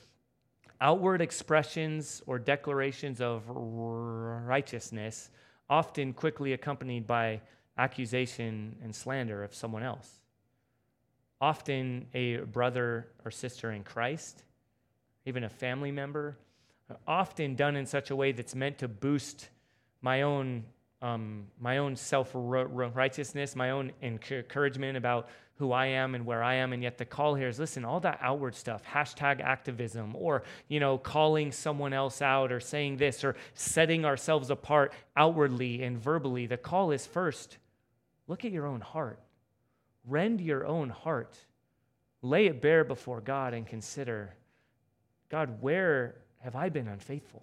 outward 0.80 1.22
expressions 1.22 2.22
or 2.28 2.38
declarations 2.38 3.22
of 3.22 3.44
righteousness, 3.48 5.32
often 5.70 6.14
quickly 6.14 6.54
accompanied 6.54 7.08
by 7.08 7.42
accusation 7.78 8.76
and 8.84 8.94
slander 8.94 9.44
of 9.44 9.56
someone 9.56 9.82
else. 9.82 10.20
Often 11.42 12.08
a 12.14 12.38
brother 12.38 13.08
or 13.26 13.32
sister 13.32 13.72
in 13.72 13.84
Christ, 13.84 14.44
even 15.26 15.44
a 15.44 15.50
family 15.50 15.92
member, 15.92 16.38
often 17.08 17.56
done 17.56 17.76
in 17.76 17.86
such 17.86 18.12
a 18.12 18.16
way 18.16 18.32
that's 18.32 18.54
meant 18.54 18.78
to 18.78 18.88
boost 18.88 19.50
my 20.02 20.22
own 20.22 20.64
um, 21.04 21.46
my 21.60 21.78
own 21.78 21.96
self 21.96 22.32
righteousness, 22.34 23.56
my 23.56 23.72
own 23.72 23.92
encouragement 24.02 24.98
about 24.98 25.30
who 25.58 25.72
I 25.72 25.86
am 25.88 26.16
and 26.16 26.26
where 26.26 26.42
I 26.42 26.56
am. 26.56 26.74
And 26.74 26.82
yet 26.82 26.98
the 26.98 27.06
call 27.06 27.36
here 27.36 27.50
is 27.50 27.60
listen, 27.60 27.86
all 27.86 28.00
that 28.00 28.18
outward 28.22 28.56
stuff, 28.56 28.84
hashtag 28.86 29.42
activism, 29.42 30.16
or, 30.16 30.44
you 30.70 30.80
know, 30.80 30.98
calling 30.98 31.52
someone 31.52 31.94
else 31.94 32.22
out 32.22 32.52
or 32.52 32.60
saying 32.60 32.98
this 32.98 33.24
or 33.24 33.36
setting 33.54 34.06
ourselves 34.06 34.50
apart 34.50 34.94
outwardly 35.16 35.84
and 35.84 36.02
verbally. 36.02 36.48
The 36.48 36.58
call 36.58 36.92
is 36.92 37.06
first 37.06 37.58
look 38.28 38.46
at 38.46 38.52
your 38.52 38.66
own 38.66 38.82
heart, 38.82 39.20
rend 40.08 40.40
your 40.40 40.66
own 40.66 40.90
heart, 40.90 41.38
lay 42.22 42.48
it 42.48 42.62
bare 42.62 42.86
before 42.86 43.20
God 43.20 43.54
and 43.54 43.68
consider 43.68 44.34
God, 45.30 45.62
where 45.62 46.16
have 46.42 46.56
I 46.56 46.70
been 46.70 46.88
unfaithful? 46.88 47.42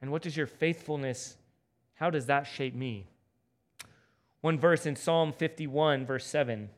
And 0.00 0.10
what 0.10 0.22
does 0.22 0.36
your 0.36 0.48
faithfulness, 0.48 1.36
how 2.02 2.10
does 2.10 2.26
that 2.26 2.48
shape 2.48 2.74
me? 2.74 3.06
One 4.40 4.58
verse 4.58 4.86
in 4.86 4.96
Psalm 4.96 5.32
51, 5.32 6.04
verse 6.04 6.26
7 6.26 6.68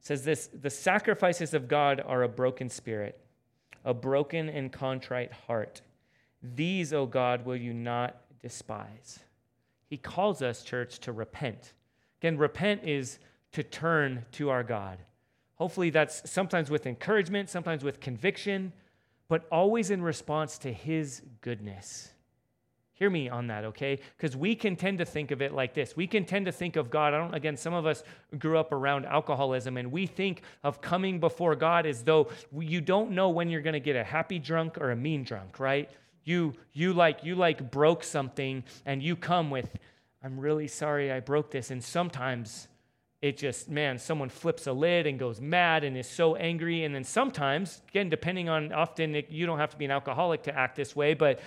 says 0.00 0.22
this 0.22 0.48
the 0.48 0.68
sacrifices 0.68 1.54
of 1.54 1.66
God 1.66 2.02
are 2.04 2.22
a 2.22 2.28
broken 2.28 2.68
spirit, 2.68 3.18
a 3.86 3.94
broken 3.94 4.50
and 4.50 4.70
contrite 4.70 5.32
heart. 5.32 5.80
These, 6.42 6.92
O 6.92 7.06
God, 7.06 7.46
will 7.46 7.56
you 7.56 7.72
not 7.72 8.20
despise. 8.42 9.20
He 9.86 9.96
calls 9.96 10.42
us, 10.42 10.62
church, 10.62 10.98
to 10.98 11.12
repent. 11.12 11.72
Again, 12.20 12.36
repent 12.36 12.84
is 12.84 13.18
to 13.52 13.62
turn 13.62 14.26
to 14.32 14.50
our 14.50 14.62
God. 14.62 14.98
Hopefully, 15.54 15.88
that's 15.88 16.30
sometimes 16.30 16.68
with 16.68 16.84
encouragement, 16.86 17.48
sometimes 17.48 17.82
with 17.82 17.98
conviction, 17.98 18.74
but 19.26 19.46
always 19.50 19.90
in 19.90 20.02
response 20.02 20.58
to 20.58 20.70
His 20.70 21.22
goodness. 21.40 22.10
Hear 22.96 23.10
me 23.10 23.28
on 23.28 23.48
that, 23.48 23.64
okay? 23.66 23.98
Because 24.16 24.34
we 24.34 24.54
can 24.54 24.74
tend 24.74 24.98
to 24.98 25.04
think 25.04 25.30
of 25.30 25.42
it 25.42 25.52
like 25.52 25.74
this. 25.74 25.94
We 25.94 26.06
can 26.06 26.24
tend 26.24 26.46
to 26.46 26.52
think 26.52 26.76
of 26.76 26.88
God. 26.88 27.12
I 27.12 27.18
don't, 27.18 27.34
again, 27.34 27.54
some 27.54 27.74
of 27.74 27.84
us 27.84 28.02
grew 28.38 28.56
up 28.56 28.72
around 28.72 29.04
alcoholism, 29.04 29.76
and 29.76 29.92
we 29.92 30.06
think 30.06 30.40
of 30.64 30.80
coming 30.80 31.20
before 31.20 31.54
God 31.56 31.84
as 31.84 32.04
though 32.04 32.30
you 32.58 32.80
don't 32.80 33.10
know 33.10 33.28
when 33.28 33.50
you're 33.50 33.60
going 33.60 33.74
to 33.74 33.80
get 33.80 33.96
a 33.96 34.02
happy 34.02 34.38
drunk 34.38 34.78
or 34.78 34.92
a 34.92 34.96
mean 34.96 35.24
drunk, 35.24 35.60
right? 35.60 35.90
You, 36.24 36.54
you 36.72 36.94
like, 36.94 37.22
you 37.22 37.34
like 37.34 37.70
broke 37.70 38.02
something, 38.02 38.64
and 38.86 39.02
you 39.02 39.14
come 39.14 39.50
with, 39.50 39.76
I'm 40.24 40.40
really 40.40 40.66
sorry 40.66 41.12
I 41.12 41.20
broke 41.20 41.50
this. 41.50 41.70
And 41.70 41.84
sometimes 41.84 42.66
it 43.20 43.36
just, 43.36 43.68
man, 43.68 43.98
someone 43.98 44.30
flips 44.30 44.66
a 44.66 44.72
lid 44.72 45.06
and 45.06 45.18
goes 45.18 45.40
mad 45.40 45.84
and 45.84 45.96
is 45.98 46.08
so 46.08 46.34
angry. 46.36 46.84
And 46.84 46.94
then 46.94 47.04
sometimes, 47.04 47.82
again, 47.88 48.08
depending 48.08 48.48
on, 48.48 48.72
often 48.72 49.14
it, 49.14 49.30
you 49.30 49.44
don't 49.44 49.58
have 49.58 49.70
to 49.70 49.76
be 49.76 49.84
an 49.84 49.90
alcoholic 49.90 50.42
to 50.44 50.56
act 50.56 50.76
this 50.76 50.96
way, 50.96 51.12
but 51.12 51.40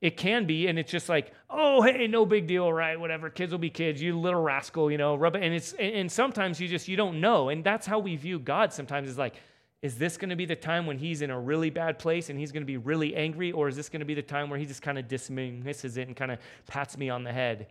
it 0.00 0.16
can 0.16 0.46
be, 0.46 0.66
and 0.66 0.78
it's 0.78 0.90
just 0.90 1.08
like, 1.08 1.32
oh, 1.50 1.82
hey, 1.82 2.06
no 2.06 2.24
big 2.24 2.46
deal, 2.46 2.72
right? 2.72 2.98
Whatever, 2.98 3.28
kids 3.28 3.52
will 3.52 3.58
be 3.58 3.68
kids. 3.68 4.00
You 4.00 4.18
little 4.18 4.40
rascal, 4.40 4.90
you 4.90 4.96
know, 4.96 5.14
rub 5.14 5.36
it. 5.36 5.42
And 5.42 5.54
it's 5.54 5.74
and 5.74 6.10
sometimes 6.10 6.58
you 6.60 6.68
just 6.68 6.88
you 6.88 6.96
don't 6.96 7.20
know, 7.20 7.50
and 7.50 7.62
that's 7.62 7.86
how 7.86 7.98
we 7.98 8.16
view 8.16 8.38
God. 8.38 8.72
Sometimes 8.72 9.10
is 9.10 9.18
like, 9.18 9.34
is 9.82 9.98
this 9.98 10.16
going 10.16 10.30
to 10.30 10.36
be 10.36 10.46
the 10.46 10.56
time 10.56 10.86
when 10.86 10.96
he's 10.96 11.20
in 11.20 11.30
a 11.30 11.38
really 11.38 11.68
bad 11.68 11.98
place 11.98 12.30
and 12.30 12.38
he's 12.38 12.50
going 12.50 12.62
to 12.62 12.66
be 12.66 12.78
really 12.78 13.14
angry, 13.14 13.52
or 13.52 13.68
is 13.68 13.76
this 13.76 13.90
going 13.90 14.00
to 14.00 14.06
be 14.06 14.14
the 14.14 14.22
time 14.22 14.48
where 14.48 14.58
he 14.58 14.64
just 14.64 14.82
kind 14.82 14.98
of 14.98 15.06
dismisses 15.06 15.98
it 15.98 16.06
and 16.06 16.16
kind 16.16 16.30
of 16.30 16.38
pats 16.66 16.96
me 16.96 17.10
on 17.10 17.22
the 17.22 17.32
head? 17.32 17.66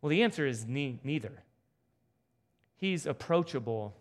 Well, 0.00 0.10
the 0.10 0.22
answer 0.22 0.46
is 0.46 0.66
ne- 0.66 1.00
neither. 1.04 1.42
He's 2.76 3.06
approachable 3.06 3.94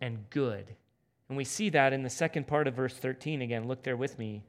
and 0.00 0.28
good. 0.30 0.74
And 1.28 1.36
we 1.36 1.44
see 1.44 1.68
that 1.70 1.92
in 1.92 2.02
the 2.02 2.10
second 2.10 2.46
part 2.46 2.66
of 2.66 2.74
verse 2.74 2.94
13 2.94 3.42
again. 3.42 3.66
Look 3.66 3.82
there 3.82 3.96
with 3.96 4.18
me. 4.18 4.42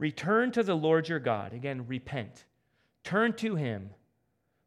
Return 0.00 0.50
to 0.52 0.62
the 0.62 0.74
Lord 0.74 1.10
your 1.10 1.18
God. 1.18 1.52
Again, 1.52 1.86
repent. 1.86 2.46
Turn 3.04 3.34
to 3.34 3.54
him, 3.54 3.90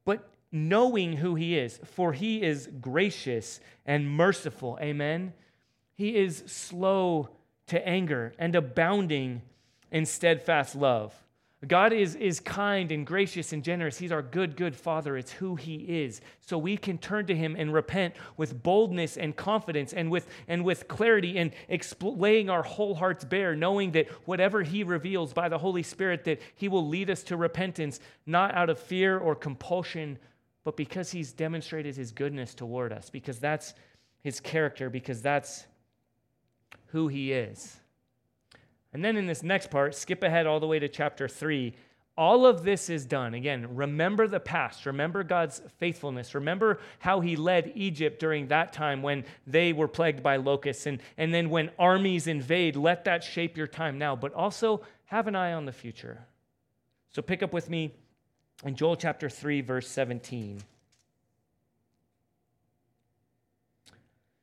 but 0.05 0.29
knowing 0.51 1.13
who 1.13 1.33
he 1.33 1.57
is, 1.57 1.79
for 1.83 2.13
he 2.13 2.43
is 2.43 2.69
gracious 2.79 3.59
and 3.83 4.09
merciful. 4.09 4.77
Amen. 4.79 5.33
He 5.95 6.15
is 6.17 6.43
slow 6.45 7.29
to 7.65 7.87
anger 7.87 8.33
and 8.37 8.55
abounding 8.55 9.41
in 9.91 10.05
steadfast 10.05 10.75
love. 10.75 11.15
God 11.67 11.93
is, 11.93 12.15
is 12.15 12.39
kind 12.39 12.91
and 12.91 13.05
gracious 13.07 13.53
and 13.53 13.63
generous. 13.63 13.97
He's 13.97 14.11
our 14.11 14.21
good, 14.21 14.57
good 14.57 14.75
Father. 14.75 15.15
It's 15.15 15.31
who 15.31 15.55
He 15.55 15.75
is. 15.75 16.19
So 16.41 16.57
we 16.57 16.75
can 16.75 16.97
turn 16.97 17.25
to 17.27 17.35
Him 17.35 17.55
and 17.57 17.73
repent 17.73 18.15
with 18.35 18.61
boldness 18.61 19.17
and 19.17 19.35
confidence 19.35 19.93
and 19.93 20.11
with, 20.11 20.27
and 20.47 20.65
with 20.65 20.87
clarity 20.87 21.37
and 21.37 21.51
expl- 21.69 22.19
laying 22.19 22.49
our 22.49 22.63
whole 22.63 22.95
hearts 22.95 23.23
bare, 23.23 23.55
knowing 23.55 23.91
that 23.91 24.09
whatever 24.25 24.61
He 24.61 24.83
reveals 24.83 25.31
by 25.31 25.47
the 25.47 25.57
Holy 25.57 25.83
Spirit, 25.83 26.25
that 26.25 26.41
He 26.55 26.67
will 26.67 26.87
lead 26.87 27.09
us 27.09 27.23
to 27.23 27.37
repentance, 27.37 27.99
not 28.25 28.53
out 28.55 28.69
of 28.69 28.77
fear 28.77 29.17
or 29.17 29.35
compulsion, 29.35 30.17
but 30.65 30.75
because 30.75 31.11
He's 31.11 31.31
demonstrated 31.31 31.95
His 31.95 32.11
goodness 32.11 32.53
toward 32.53 32.91
us, 32.91 33.09
because 33.09 33.39
that's 33.39 33.73
His 34.21 34.39
character, 34.41 34.89
because 34.89 35.21
that's 35.21 35.65
who 36.87 37.07
He 37.07 37.31
is. 37.31 37.77
And 38.93 39.03
then 39.03 39.17
in 39.17 39.25
this 39.25 39.43
next 39.43 39.71
part, 39.71 39.95
skip 39.95 40.23
ahead 40.23 40.45
all 40.45 40.59
the 40.59 40.67
way 40.67 40.79
to 40.79 40.87
chapter 40.87 41.27
3. 41.27 41.73
All 42.15 42.45
of 42.45 42.63
this 42.63 42.91
is 42.91 43.07
done. 43.07 43.33
Again, 43.33 43.75
remember 43.75 44.27
the 44.27 44.39
past. 44.39 44.85
Remember 44.85 45.23
God's 45.23 45.63
faithfulness. 45.79 46.35
Remember 46.35 46.79
how 46.99 47.19
He 47.19 47.35
led 47.35 47.71
Egypt 47.73 48.19
during 48.19 48.47
that 48.47 48.71
time 48.71 49.01
when 49.01 49.25
they 49.47 49.73
were 49.73 49.87
plagued 49.87 50.21
by 50.21 50.35
locusts. 50.35 50.85
And, 50.85 51.01
and 51.17 51.33
then 51.33 51.49
when 51.49 51.71
armies 51.79 52.27
invade, 52.27 52.75
let 52.75 53.03
that 53.05 53.23
shape 53.23 53.57
your 53.57 53.65
time 53.65 53.97
now. 53.97 54.15
But 54.15 54.33
also 54.33 54.83
have 55.05 55.27
an 55.27 55.35
eye 55.35 55.53
on 55.53 55.65
the 55.65 55.71
future. 55.71 56.19
So 57.09 57.23
pick 57.23 57.41
up 57.41 57.51
with 57.51 57.67
me 57.67 57.95
in 58.63 58.75
Joel 58.75 58.95
chapter 58.95 59.27
3, 59.27 59.61
verse 59.61 59.87
17. 59.87 60.61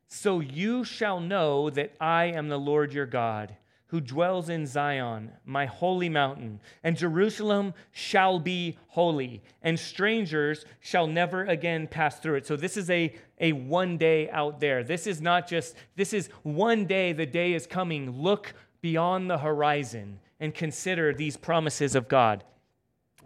So 0.08 0.40
you 0.40 0.82
shall 0.82 1.20
know 1.20 1.70
that 1.70 1.94
I 2.00 2.24
am 2.24 2.48
the 2.48 2.58
Lord 2.58 2.92
your 2.92 3.06
God 3.06 3.54
who 3.90 4.00
dwells 4.00 4.48
in 4.48 4.66
Zion, 4.66 5.32
my 5.44 5.66
holy 5.66 6.08
mountain, 6.08 6.60
and 6.84 6.96
Jerusalem 6.96 7.74
shall 7.90 8.38
be 8.38 8.78
holy, 8.86 9.42
and 9.62 9.76
strangers 9.76 10.64
shall 10.78 11.08
never 11.08 11.44
again 11.44 11.88
pass 11.88 12.20
through 12.20 12.36
it. 12.36 12.46
So 12.46 12.54
this 12.54 12.76
is 12.76 12.88
a, 12.88 13.12
a 13.40 13.50
one 13.50 13.98
day 13.98 14.30
out 14.30 14.60
there. 14.60 14.84
This 14.84 15.08
is 15.08 15.20
not 15.20 15.48
just, 15.48 15.74
this 15.96 16.12
is 16.12 16.28
one 16.44 16.86
day, 16.86 17.12
the 17.12 17.26
day 17.26 17.52
is 17.52 17.66
coming. 17.66 18.12
Look 18.12 18.54
beyond 18.80 19.28
the 19.28 19.38
horizon 19.38 20.20
and 20.38 20.54
consider 20.54 21.12
these 21.12 21.36
promises 21.36 21.96
of 21.96 22.06
God. 22.06 22.44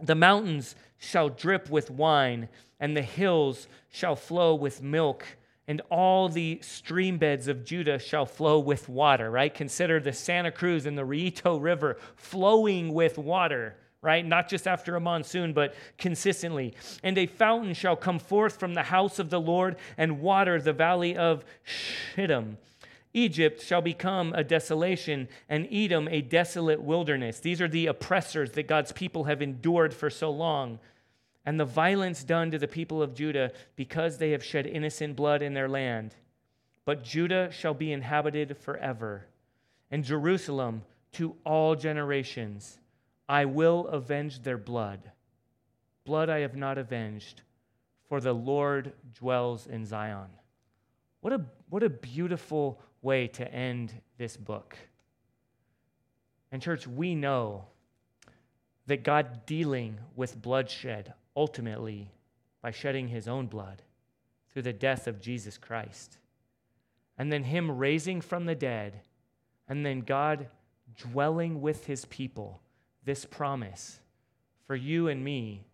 The 0.01 0.15
mountains 0.15 0.75
shall 0.97 1.29
drip 1.29 1.69
with 1.69 1.91
wine, 1.91 2.49
and 2.79 2.97
the 2.97 3.03
hills 3.03 3.67
shall 3.91 4.15
flow 4.15 4.55
with 4.55 4.81
milk 4.81 5.25
and 5.67 5.81
all 5.89 6.29
the 6.29 6.59
stream 6.61 7.17
beds 7.17 7.47
of 7.47 7.65
Judah 7.65 7.97
shall 7.97 8.25
flow 8.25 8.59
with 8.59 8.87
water, 8.87 9.31
right? 9.31 9.53
Consider 9.53 9.99
the 9.99 10.13
Santa 10.13 10.51
Cruz 10.51 10.85
and 10.85 10.97
the 10.97 11.05
Rillito 11.05 11.61
River 11.61 11.97
flowing 12.15 12.93
with 12.93 13.17
water, 13.17 13.75
right? 14.01 14.25
Not 14.25 14.47
just 14.47 14.67
after 14.67 14.95
a 14.95 14.99
monsoon, 14.99 15.53
but 15.53 15.73
consistently. 15.97 16.75
And 17.01 17.17
a 17.17 17.25
fountain 17.25 17.73
shall 17.73 17.95
come 17.95 18.19
forth 18.19 18.59
from 18.59 18.75
the 18.75 18.83
house 18.83 19.17
of 19.17 19.31
the 19.31 19.41
Lord 19.41 19.77
and 19.97 20.21
water 20.21 20.61
the 20.61 20.73
valley 20.73 21.17
of 21.17 21.43
Shittim. 21.63 22.57
Egypt 23.15 23.61
shall 23.63 23.81
become 23.81 24.33
a 24.33 24.43
desolation, 24.43 25.29
and 25.47 25.67
Edom 25.71 26.09
a 26.09 26.21
desolate 26.21 26.81
wilderness. 26.81 27.39
These 27.39 27.61
are 27.61 27.67
the 27.69 27.87
oppressors 27.87 28.51
that 28.51 28.67
God's 28.67 28.91
people 28.91 29.23
have 29.23 29.41
endured 29.41 29.93
for 29.93 30.09
so 30.09 30.29
long 30.29 30.79
and 31.45 31.59
the 31.59 31.65
violence 31.65 32.23
done 32.23 32.49
to 32.51 32.57
the 32.57 32.67
people 32.67 33.01
of 33.01 33.13
Judah 33.13 33.51
because 33.75 34.17
they 34.17 34.31
have 34.31 34.43
shed 34.43 34.65
innocent 34.65 35.15
blood 35.15 35.41
in 35.41 35.53
their 35.53 35.69
land. 35.69 36.15
But 36.85 37.03
Judah 37.03 37.51
shall 37.51 37.73
be 37.73 37.91
inhabited 37.91 38.57
forever, 38.57 39.25
and 39.91 40.03
Jerusalem 40.03 40.83
to 41.13 41.35
all 41.45 41.75
generations. 41.75 42.79
I 43.27 43.45
will 43.45 43.87
avenge 43.87 44.41
their 44.41 44.57
blood. 44.57 45.11
Blood 46.03 46.29
I 46.29 46.39
have 46.39 46.55
not 46.55 46.77
avenged, 46.77 47.41
for 48.07 48.19
the 48.19 48.33
Lord 48.33 48.93
dwells 49.15 49.65
in 49.65 49.85
Zion. 49.85 50.29
What 51.21 51.33
a, 51.33 51.41
what 51.69 51.81
a 51.81 51.89
beautiful 51.89 52.79
way 53.01 53.27
to 53.29 53.51
end 53.51 53.93
this 54.17 54.37
book. 54.37 54.77
And, 56.51 56.61
church, 56.61 56.87
we 56.87 57.15
know 57.15 57.65
that 58.85 59.03
God 59.03 59.45
dealing 59.47 59.97
with 60.15 60.39
bloodshed 60.39 61.13
ultimately 61.35 62.11
by 62.61 62.71
shedding 62.71 63.09
his 63.09 63.27
own 63.27 63.47
blood 63.47 63.81
through 64.51 64.63
the 64.63 64.73
death 64.73 65.07
of 65.07 65.21
Jesus 65.21 65.57
Christ. 65.57 66.17
And 67.17 67.31
then 67.31 67.43
him 67.43 67.77
raising 67.77 68.21
from 68.21 68.45
the 68.45 68.55
dead, 68.55 69.01
and 69.67 69.85
then 69.85 70.01
God 70.01 70.47
dwelling 70.97 71.61
with 71.61 71.85
his 71.85 72.05
people. 72.05 72.61
This 73.03 73.25
promise 73.25 73.99
for 74.65 74.75
you 74.75 75.07
and 75.07 75.23
me 75.23 75.65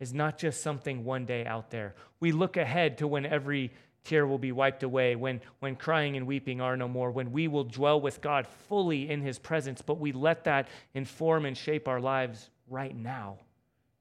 is 0.00 0.12
not 0.12 0.36
just 0.36 0.62
something 0.62 1.04
one 1.04 1.24
day 1.24 1.46
out 1.46 1.70
there. 1.70 1.94
We 2.20 2.32
look 2.32 2.56
ahead 2.56 2.98
to 2.98 3.06
when 3.06 3.24
every 3.24 3.72
tear 4.02 4.26
will 4.26 4.38
be 4.38 4.52
wiped 4.52 4.82
away, 4.82 5.16
when, 5.16 5.40
when 5.60 5.76
crying 5.76 6.16
and 6.16 6.26
weeping 6.26 6.60
are 6.60 6.76
no 6.76 6.88
more, 6.88 7.10
when 7.10 7.32
we 7.32 7.48
will 7.48 7.64
dwell 7.64 8.00
with 8.00 8.20
God 8.20 8.46
fully 8.68 9.08
in 9.08 9.22
his 9.22 9.38
presence, 9.38 9.80
but 9.80 9.98
we 9.98 10.12
let 10.12 10.44
that 10.44 10.68
inform 10.92 11.46
and 11.46 11.56
shape 11.56 11.88
our 11.88 12.00
lives 12.00 12.50
right 12.68 12.94
now 12.94 13.38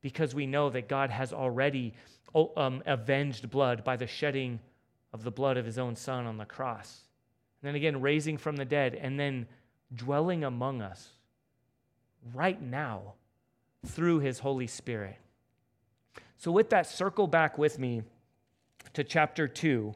because 0.04 0.36
we 0.36 0.46
know 0.46 0.70
that 0.70 0.88
God 0.88 1.10
has 1.10 1.34
already 1.34 1.96
um, 2.36 2.84
avenged 2.86 3.50
blood 3.50 3.84
by 3.84 3.96
the 3.96 4.06
shedding 4.06 4.60
of 5.14 5.24
the 5.24 5.32
blood 5.32 5.58
of 5.58 5.66
his 5.66 5.80
own 5.80 5.96
son 5.96 6.28
on 6.28 6.38
the 6.38 6.46
cross. 6.46 7.02
And 7.62 7.70
then 7.70 7.76
again, 7.76 8.02
raising 8.02 8.38
from 8.38 8.58
the 8.58 8.66
dead, 8.66 8.94
and 8.94 9.20
then 9.20 9.48
dwelling 9.96 10.44
among 10.44 10.82
us 10.82 11.10
right 12.34 12.62
now 12.62 13.14
through 13.86 14.20
his 14.20 14.40
Holy 14.40 14.68
Spirit. 14.68 15.16
So, 16.38 16.52
with 16.52 16.70
that, 16.72 16.88
circle 16.88 17.28
back 17.28 17.58
with 17.58 17.80
me 17.80 18.04
to 18.94 19.04
chapter 19.06 19.48
2, 19.48 19.94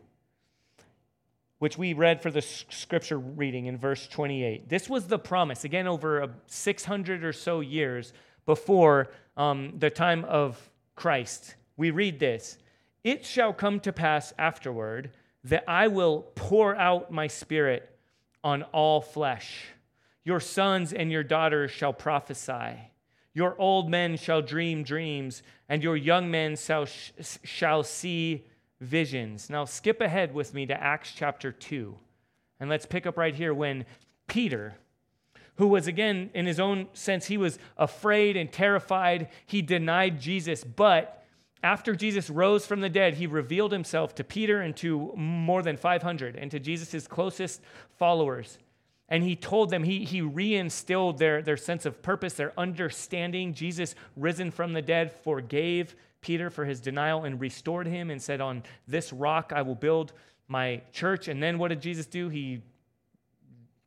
which 1.59 1.77
we 1.77 1.93
read 1.93 2.21
for 2.21 2.31
the 2.31 2.41
scripture 2.41 3.19
reading 3.19 3.65
in 3.65 3.77
verse 3.77 4.07
28. 4.07 4.69
This 4.69 4.89
was 4.89 5.07
the 5.07 5.19
promise, 5.19 5.65
again, 5.65 5.87
over 5.87 6.29
600 6.45 7.25
or 7.25 7.33
so 7.33 7.59
years 7.59 8.13
before 8.47 9.11
um, 9.35 9.73
the 9.77 9.91
time 9.91 10.25
of 10.25 10.71
Christ. 10.95 11.53
We 11.75 11.91
read 11.91 12.19
this 12.19 12.57
It 13.03 13.23
shall 13.23 13.53
come 13.53 13.79
to 13.81 13.93
pass 13.93 14.33
afterward 14.39 15.11
that 15.43 15.63
I 15.67 15.87
will 15.87 16.23
pour 16.33 16.75
out 16.75 17.11
my 17.11 17.27
spirit 17.27 17.95
on 18.43 18.63
all 18.63 19.01
flesh. 19.01 19.65
Your 20.23 20.39
sons 20.39 20.91
and 20.91 21.11
your 21.11 21.23
daughters 21.23 21.69
shall 21.69 21.93
prophesy. 21.93 22.91
Your 23.33 23.55
old 23.59 23.89
men 23.89 24.17
shall 24.17 24.41
dream 24.41 24.81
dreams, 24.81 25.43
and 25.69 25.83
your 25.83 25.95
young 25.95 26.31
men 26.31 26.55
shall, 26.55 26.87
shall 27.43 27.83
see 27.83 28.45
visions. 28.81 29.49
Now, 29.49 29.65
skip 29.65 30.01
ahead 30.01 30.33
with 30.33 30.53
me 30.55 30.65
to 30.65 30.83
Acts 30.83 31.13
chapter 31.15 31.51
2. 31.51 31.95
And 32.59 32.69
let's 32.69 32.87
pick 32.87 33.05
up 33.05 33.15
right 33.15 33.35
here 33.35 33.53
when 33.53 33.85
Peter, 34.25 34.75
who 35.57 35.67
was, 35.67 35.87
again, 35.87 36.29
in 36.33 36.45
his 36.45 36.59
own 36.59 36.87
sense, 36.93 37.25
he 37.25 37.37
was 37.37 37.59
afraid 37.77 38.37
and 38.37 38.51
terrified. 38.51 39.29
He 39.45 39.61
denied 39.61 40.19
Jesus. 40.19 40.63
But 40.63 41.25
after 41.63 41.95
Jesus 41.95 42.29
rose 42.29 42.65
from 42.65 42.81
the 42.81 42.89
dead, 42.89 43.15
he 43.15 43.27
revealed 43.27 43.71
himself 43.71 44.13
to 44.15 44.23
Peter 44.23 44.61
and 44.61 44.75
to 44.77 45.11
more 45.15 45.63
than 45.63 45.75
500 45.75 46.35
and 46.35 46.51
to 46.51 46.59
Jesus' 46.59 47.07
closest 47.07 47.61
followers. 47.97 48.59
And 49.09 49.23
he 49.23 49.35
told 49.35 49.69
them, 49.69 49.83
he, 49.83 50.05
he 50.05 50.21
reinstilled 50.21 51.17
their, 51.17 51.41
their 51.41 51.57
sense 51.57 51.85
of 51.85 52.01
purpose, 52.01 52.33
their 52.33 52.53
understanding. 52.57 53.53
Jesus, 53.53 53.95
risen 54.15 54.51
from 54.51 54.73
the 54.73 54.81
dead, 54.81 55.11
forgave 55.11 55.95
Peter 56.21 56.49
for 56.49 56.65
his 56.65 56.81
denial 56.81 57.23
and 57.23 57.39
restored 57.39 57.87
him 57.87 58.11
and 58.11 58.21
said, 58.21 58.41
On 58.41 58.61
this 58.87 59.11
rock 59.11 59.53
I 59.55 59.61
will 59.63 59.75
build 59.75 60.13
my 60.47 60.81
church. 60.91 61.29
And 61.29 61.41
then 61.41 61.57
what 61.57 61.69
did 61.69 61.81
Jesus 61.81 62.05
do? 62.05 62.29
He, 62.29 62.61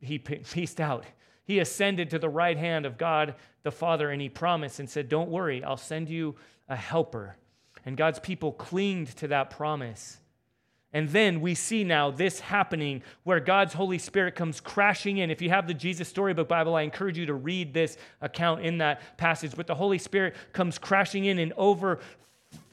he 0.01 0.19
pieced 0.19 0.81
out 0.81 1.05
He 1.43 1.59
ascended 1.59 2.09
to 2.11 2.19
the 2.19 2.29
right 2.29 2.57
hand 2.57 2.85
of 2.85 2.97
God 2.97 3.35
the 3.63 3.71
Father, 3.71 4.09
and 4.09 4.21
he 4.21 4.29
promised 4.29 4.79
and 4.79 4.89
said, 4.89 5.09
Don't 5.09 5.29
worry, 5.29 5.63
I'll 5.63 5.77
send 5.77 6.09
you 6.09 6.35
a 6.69 6.75
helper. 6.75 7.35
And 7.85 7.97
God's 7.97 8.19
people 8.19 8.51
clinged 8.51 9.15
to 9.17 9.27
that 9.29 9.49
promise. 9.49 10.19
And 10.93 11.07
then 11.09 11.39
we 11.39 11.55
see 11.55 11.83
now 11.83 12.11
this 12.11 12.41
happening 12.41 13.01
where 13.23 13.39
God's 13.39 13.73
Holy 13.73 13.97
Spirit 13.97 14.35
comes 14.35 14.59
crashing 14.59 15.17
in. 15.17 15.31
If 15.31 15.41
you 15.41 15.49
have 15.49 15.65
the 15.65 15.73
Jesus 15.73 16.09
Storybook 16.09 16.49
Bible, 16.49 16.75
I 16.75 16.81
encourage 16.81 17.17
you 17.17 17.25
to 17.27 17.33
read 17.33 17.73
this 17.73 17.97
account 18.19 18.61
in 18.61 18.79
that 18.79 19.17
passage. 19.17 19.53
But 19.55 19.67
the 19.67 19.75
Holy 19.75 19.97
Spirit 19.97 20.35
comes 20.51 20.77
crashing 20.77 21.25
in 21.25 21.39
and 21.39 21.53
over, 21.53 21.99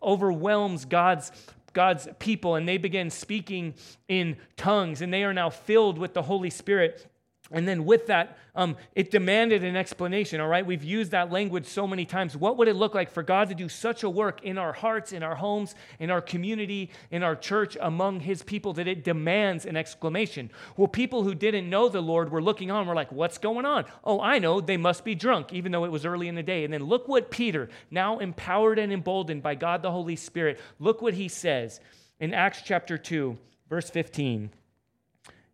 overwhelms 0.02 0.84
God's 0.84 1.30
God's 1.74 2.08
people 2.18 2.56
and 2.56 2.66
they 2.66 2.78
begin 2.78 3.10
speaking 3.10 3.74
in 4.08 4.36
tongues 4.56 5.00
and 5.02 5.12
they 5.12 5.22
are 5.22 5.34
now 5.34 5.50
filled 5.50 5.98
with 5.98 6.14
the 6.14 6.22
Holy 6.22 6.50
Spirit 6.50 7.06
and 7.50 7.66
then 7.66 7.84
with 7.86 8.06
that, 8.08 8.36
um, 8.54 8.76
it 8.94 9.10
demanded 9.10 9.64
an 9.64 9.76
explanation, 9.76 10.40
all 10.40 10.48
right? 10.48 10.66
We've 10.66 10.84
used 10.84 11.12
that 11.12 11.32
language 11.32 11.66
so 11.66 11.86
many 11.86 12.04
times. 12.04 12.36
What 12.36 12.58
would 12.58 12.68
it 12.68 12.74
look 12.74 12.94
like 12.94 13.10
for 13.10 13.22
God 13.22 13.48
to 13.48 13.54
do 13.54 13.68
such 13.68 14.02
a 14.02 14.10
work 14.10 14.42
in 14.42 14.58
our 14.58 14.72
hearts, 14.72 15.12
in 15.12 15.22
our 15.22 15.36
homes, 15.36 15.74
in 15.98 16.10
our 16.10 16.20
community, 16.20 16.90
in 17.10 17.22
our 17.22 17.36
church, 17.36 17.78
among 17.80 18.20
his 18.20 18.42
people 18.42 18.74
that 18.74 18.86
it 18.86 19.04
demands 19.04 19.64
an 19.64 19.76
exclamation? 19.76 20.50
Well, 20.76 20.88
people 20.88 21.22
who 21.22 21.34
didn't 21.34 21.70
know 21.70 21.88
the 21.88 22.02
Lord 22.02 22.30
were 22.30 22.42
looking 22.42 22.70
on, 22.70 22.86
were 22.86 22.94
like, 22.94 23.12
what's 23.12 23.38
going 23.38 23.64
on? 23.64 23.86
Oh, 24.04 24.20
I 24.20 24.38
know, 24.38 24.60
they 24.60 24.76
must 24.76 25.04
be 25.04 25.14
drunk, 25.14 25.52
even 25.52 25.72
though 25.72 25.84
it 25.84 25.92
was 25.92 26.04
early 26.04 26.28
in 26.28 26.34
the 26.34 26.42
day. 26.42 26.64
And 26.64 26.72
then 26.72 26.84
look 26.84 27.08
what 27.08 27.30
Peter, 27.30 27.70
now 27.90 28.18
empowered 28.18 28.78
and 28.78 28.92
emboldened 28.92 29.42
by 29.42 29.54
God 29.54 29.82
the 29.82 29.92
Holy 29.92 30.16
Spirit, 30.16 30.60
look 30.78 31.00
what 31.00 31.14
he 31.14 31.28
says 31.28 31.80
in 32.20 32.34
Acts 32.34 32.60
chapter 32.62 32.98
2, 32.98 33.38
verse 33.70 33.88
15. 33.88 34.50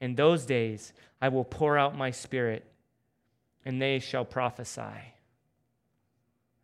In 0.00 0.14
those 0.14 0.46
days 0.46 0.92
I 1.20 1.28
will 1.28 1.44
pour 1.44 1.76
out 1.76 1.96
my 1.96 2.10
spirit 2.10 2.64
and 3.64 3.80
they 3.80 3.98
shall 3.98 4.24
prophesy. 4.24 5.14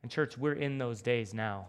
And, 0.02 0.10
church, 0.10 0.36
we're 0.36 0.52
in 0.52 0.78
those 0.78 1.02
days 1.02 1.32
now. 1.32 1.68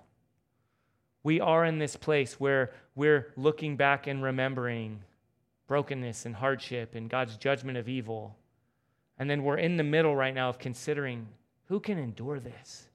We 1.23 1.39
are 1.41 1.65
in 1.65 1.79
this 1.79 1.95
place 1.95 2.39
where 2.39 2.71
we're 2.95 3.33
looking 3.35 3.77
back 3.77 4.07
and 4.07 4.21
remembering 4.21 5.01
brokenness 5.67 6.25
and 6.25 6.35
hardship 6.35 6.95
and 6.95 7.09
God's 7.09 7.37
judgment 7.37 7.77
of 7.77 7.89
evil. 7.89 8.35
And 9.17 9.29
then 9.29 9.43
we're 9.43 9.57
in 9.57 9.77
the 9.77 9.83
middle 9.83 10.15
right 10.15 10.33
now 10.33 10.49
of 10.49 10.59
considering 10.59 11.27
who 11.67 11.79
can 11.79 11.97
endure 11.97 12.39
this? 12.39 12.87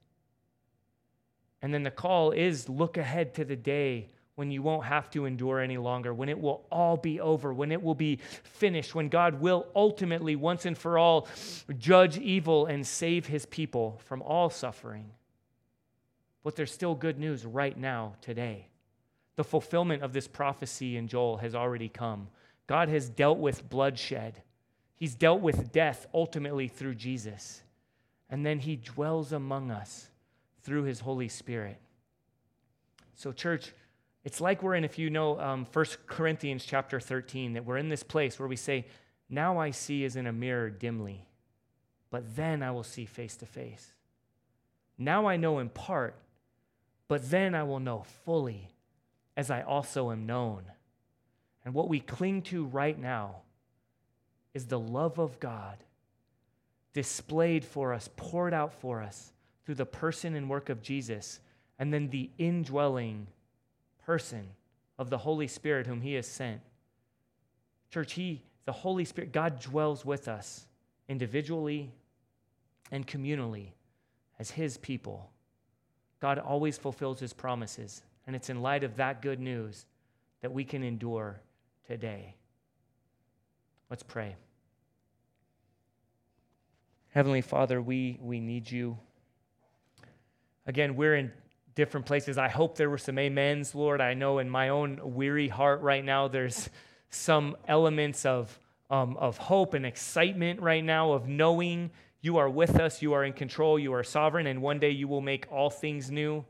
And 1.61 1.73
then 1.73 1.83
the 1.83 1.91
call 1.91 2.31
is 2.31 2.69
look 2.69 2.97
ahead 2.97 3.33
to 3.35 3.45
the 3.45 3.55
day 3.55 4.07
when 4.35 4.51
you 4.51 4.61
won't 4.61 4.85
have 4.85 5.09
to 5.11 5.25
endure 5.25 5.59
any 5.59 5.77
longer, 5.77 6.13
when 6.13 6.29
it 6.29 6.39
will 6.39 6.65
all 6.71 6.97
be 6.97 7.19
over, 7.19 7.53
when 7.53 7.71
it 7.71 7.81
will 7.81 7.95
be 7.95 8.19
finished, 8.43 8.95
when 8.95 9.09
God 9.09 9.41
will 9.41 9.67
ultimately, 9.75 10.35
once 10.35 10.65
and 10.65 10.77
for 10.77 10.97
all, 10.97 11.27
judge 11.77 12.17
evil 12.17 12.65
and 12.65 12.85
save 12.85 13.27
his 13.27 13.45
people 13.45 13.99
from 14.05 14.21
all 14.21 14.49
suffering. 14.49 15.11
But 16.43 16.55
there's 16.55 16.71
still 16.71 16.95
good 16.95 17.19
news 17.19 17.45
right 17.45 17.77
now, 17.77 18.15
today. 18.21 18.67
The 19.35 19.43
fulfillment 19.43 20.03
of 20.03 20.13
this 20.13 20.27
prophecy 20.27 20.97
in 20.97 21.07
Joel 21.07 21.37
has 21.37 21.55
already 21.55 21.89
come. 21.89 22.29
God 22.67 22.89
has 22.89 23.09
dealt 23.09 23.37
with 23.37 23.69
bloodshed, 23.69 24.41
He's 24.95 25.15
dealt 25.15 25.41
with 25.41 25.71
death 25.71 26.05
ultimately 26.13 26.67
through 26.67 26.93
Jesus. 26.93 27.63
And 28.29 28.45
then 28.45 28.59
He 28.59 28.75
dwells 28.75 29.33
among 29.33 29.71
us 29.71 30.09
through 30.61 30.83
His 30.83 30.99
Holy 30.99 31.27
Spirit. 31.27 31.79
So, 33.15 33.31
church, 33.31 33.73
it's 34.23 34.39
like 34.39 34.61
we're 34.61 34.75
in, 34.75 34.83
if 34.83 34.99
you 34.99 35.09
know 35.09 35.39
um, 35.39 35.65
1 35.71 35.85
Corinthians 36.05 36.63
chapter 36.65 36.99
13, 36.99 37.53
that 37.53 37.65
we're 37.65 37.77
in 37.77 37.89
this 37.89 38.03
place 38.03 38.37
where 38.37 38.47
we 38.47 38.55
say, 38.55 38.85
Now 39.29 39.57
I 39.57 39.71
see 39.71 40.05
as 40.05 40.15
in 40.15 40.27
a 40.27 40.33
mirror 40.33 40.69
dimly, 40.69 41.25
but 42.11 42.35
then 42.35 42.61
I 42.61 42.71
will 42.71 42.83
see 42.83 43.05
face 43.05 43.35
to 43.37 43.45
face. 43.45 43.93
Now 44.97 45.27
I 45.27 45.37
know 45.37 45.57
in 45.57 45.69
part, 45.69 46.15
but 47.07 47.31
then 47.31 47.55
I 47.55 47.63
will 47.63 47.79
know 47.79 48.05
fully, 48.25 48.69
as 49.35 49.49
I 49.49 49.63
also 49.63 50.11
am 50.11 50.27
known. 50.27 50.63
And 51.65 51.73
what 51.73 51.89
we 51.89 51.99
cling 51.99 52.43
to 52.43 52.65
right 52.65 52.97
now 52.97 53.37
is 54.53 54.65
the 54.65 54.79
love 54.79 55.17
of 55.17 55.39
God 55.39 55.77
displayed 56.93 57.65
for 57.65 57.93
us, 57.93 58.09
poured 58.15 58.53
out 58.53 58.73
for 58.73 59.01
us 59.01 59.31
through 59.65 59.75
the 59.75 59.85
person 59.85 60.35
and 60.35 60.49
work 60.49 60.69
of 60.69 60.81
Jesus, 60.81 61.39
and 61.79 61.93
then 61.93 62.09
the 62.09 62.29
indwelling 62.37 63.27
person 64.05 64.47
of 64.97 65.09
the 65.09 65.17
Holy 65.17 65.47
Spirit 65.47 65.87
whom 65.87 66.01
He 66.01 66.13
has 66.13 66.27
sent. 66.27 66.61
Church, 67.89 68.13
He, 68.13 68.43
the 68.65 68.71
Holy 68.71 69.05
Spirit, 69.05 69.31
God 69.31 69.59
dwells 69.59 70.05
with 70.05 70.27
us 70.27 70.65
individually 71.07 71.91
and 72.91 73.07
communally 73.07 73.69
as 74.39 74.51
His 74.51 74.77
people. 74.77 75.29
God 76.19 76.37
always 76.39 76.77
fulfills 76.77 77.19
His 77.19 77.33
promises. 77.33 78.03
And 78.27 78.35
it's 78.35 78.49
in 78.49 78.61
light 78.61 78.83
of 78.83 78.97
that 78.97 79.21
good 79.21 79.39
news 79.39 79.85
that 80.41 80.51
we 80.51 80.63
can 80.63 80.83
endure 80.83 81.41
today. 81.87 82.35
Let's 83.89 84.03
pray. 84.03 84.35
Heavenly 87.09 87.41
Father, 87.41 87.81
we, 87.81 88.17
we 88.21 88.39
need 88.39 88.71
you. 88.71 88.97
Again, 90.65 90.95
we're 90.95 91.15
in 91.15 91.31
different 91.75 92.05
places. 92.05 92.37
I 92.37 92.49
hope 92.49 92.77
there 92.77 92.89
were 92.89 92.97
some 92.97 93.17
amens, 93.17 93.73
Lord. 93.73 94.01
I 94.01 94.13
know 94.13 94.39
in 94.39 94.49
my 94.49 94.69
own 94.69 94.99
weary 95.01 95.47
heart 95.47 95.81
right 95.81 96.03
now, 96.03 96.27
there's 96.27 96.69
some 97.09 97.55
elements 97.67 98.25
of, 98.25 98.59
um, 98.89 99.17
of 99.17 99.37
hope 99.37 99.73
and 99.73 99.85
excitement 99.85 100.61
right 100.61 100.83
now, 100.83 101.13
of 101.13 101.27
knowing 101.27 101.91
you 102.21 102.37
are 102.37 102.49
with 102.49 102.79
us, 102.79 103.01
you 103.01 103.13
are 103.13 103.23
in 103.23 103.33
control, 103.33 103.79
you 103.79 103.93
are 103.93 104.03
sovereign, 104.03 104.47
and 104.47 104.61
one 104.61 104.79
day 104.79 104.91
you 104.91 105.07
will 105.07 105.21
make 105.21 105.47
all 105.51 105.69
things 105.69 106.11
new. 106.11 106.45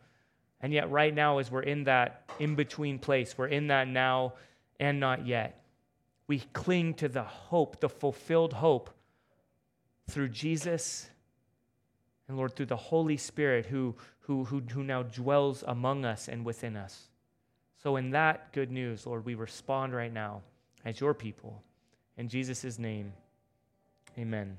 And 0.60 0.74
yet, 0.74 0.92
right 0.92 1.14
now, 1.14 1.40
as 1.40 1.50
we're 1.50 1.64
in 1.64 1.86
that 1.86 2.30
in 2.40 2.56
between 2.56 3.00
place, 3.00 3.38
we're 3.38 3.48
in 3.48 3.68
that 3.68 3.88
now 3.88 4.34
and 4.80 5.00
not 5.00 5.26
yet, 5.26 5.64
we 6.28 6.40
cling 6.54 6.94
to 6.96 7.08
the 7.08 7.24
hope, 7.24 7.80
the 7.80 7.90
fulfilled 7.90 8.54
hope 8.54 8.90
through 10.10 10.30
Jesus 10.30 11.10
and 12.28 12.38
Lord, 12.38 12.56
through 12.56 12.68
the 12.68 12.78
Holy 12.78 13.18
Spirit 13.18 13.66
who, 13.66 13.96
who, 14.32 14.46
who, 14.46 14.62
who 14.72 14.84
now 14.84 15.04
dwells 15.04 15.62
among 15.68 16.06
us 16.06 16.30
and 16.30 16.46
within 16.46 16.78
us. 16.78 17.10
So, 17.84 17.98
in 17.98 18.12
that 18.12 18.54
good 18.54 18.72
news, 18.72 19.06
Lord, 19.06 19.26
we 19.26 19.36
respond 19.36 19.94
right 19.94 20.14
now 20.14 20.42
as 20.86 21.02
your 21.02 21.14
people. 21.14 21.62
In 22.18 22.30
Jesus' 22.30 22.80
name, 22.80 23.12
amen. 24.18 24.58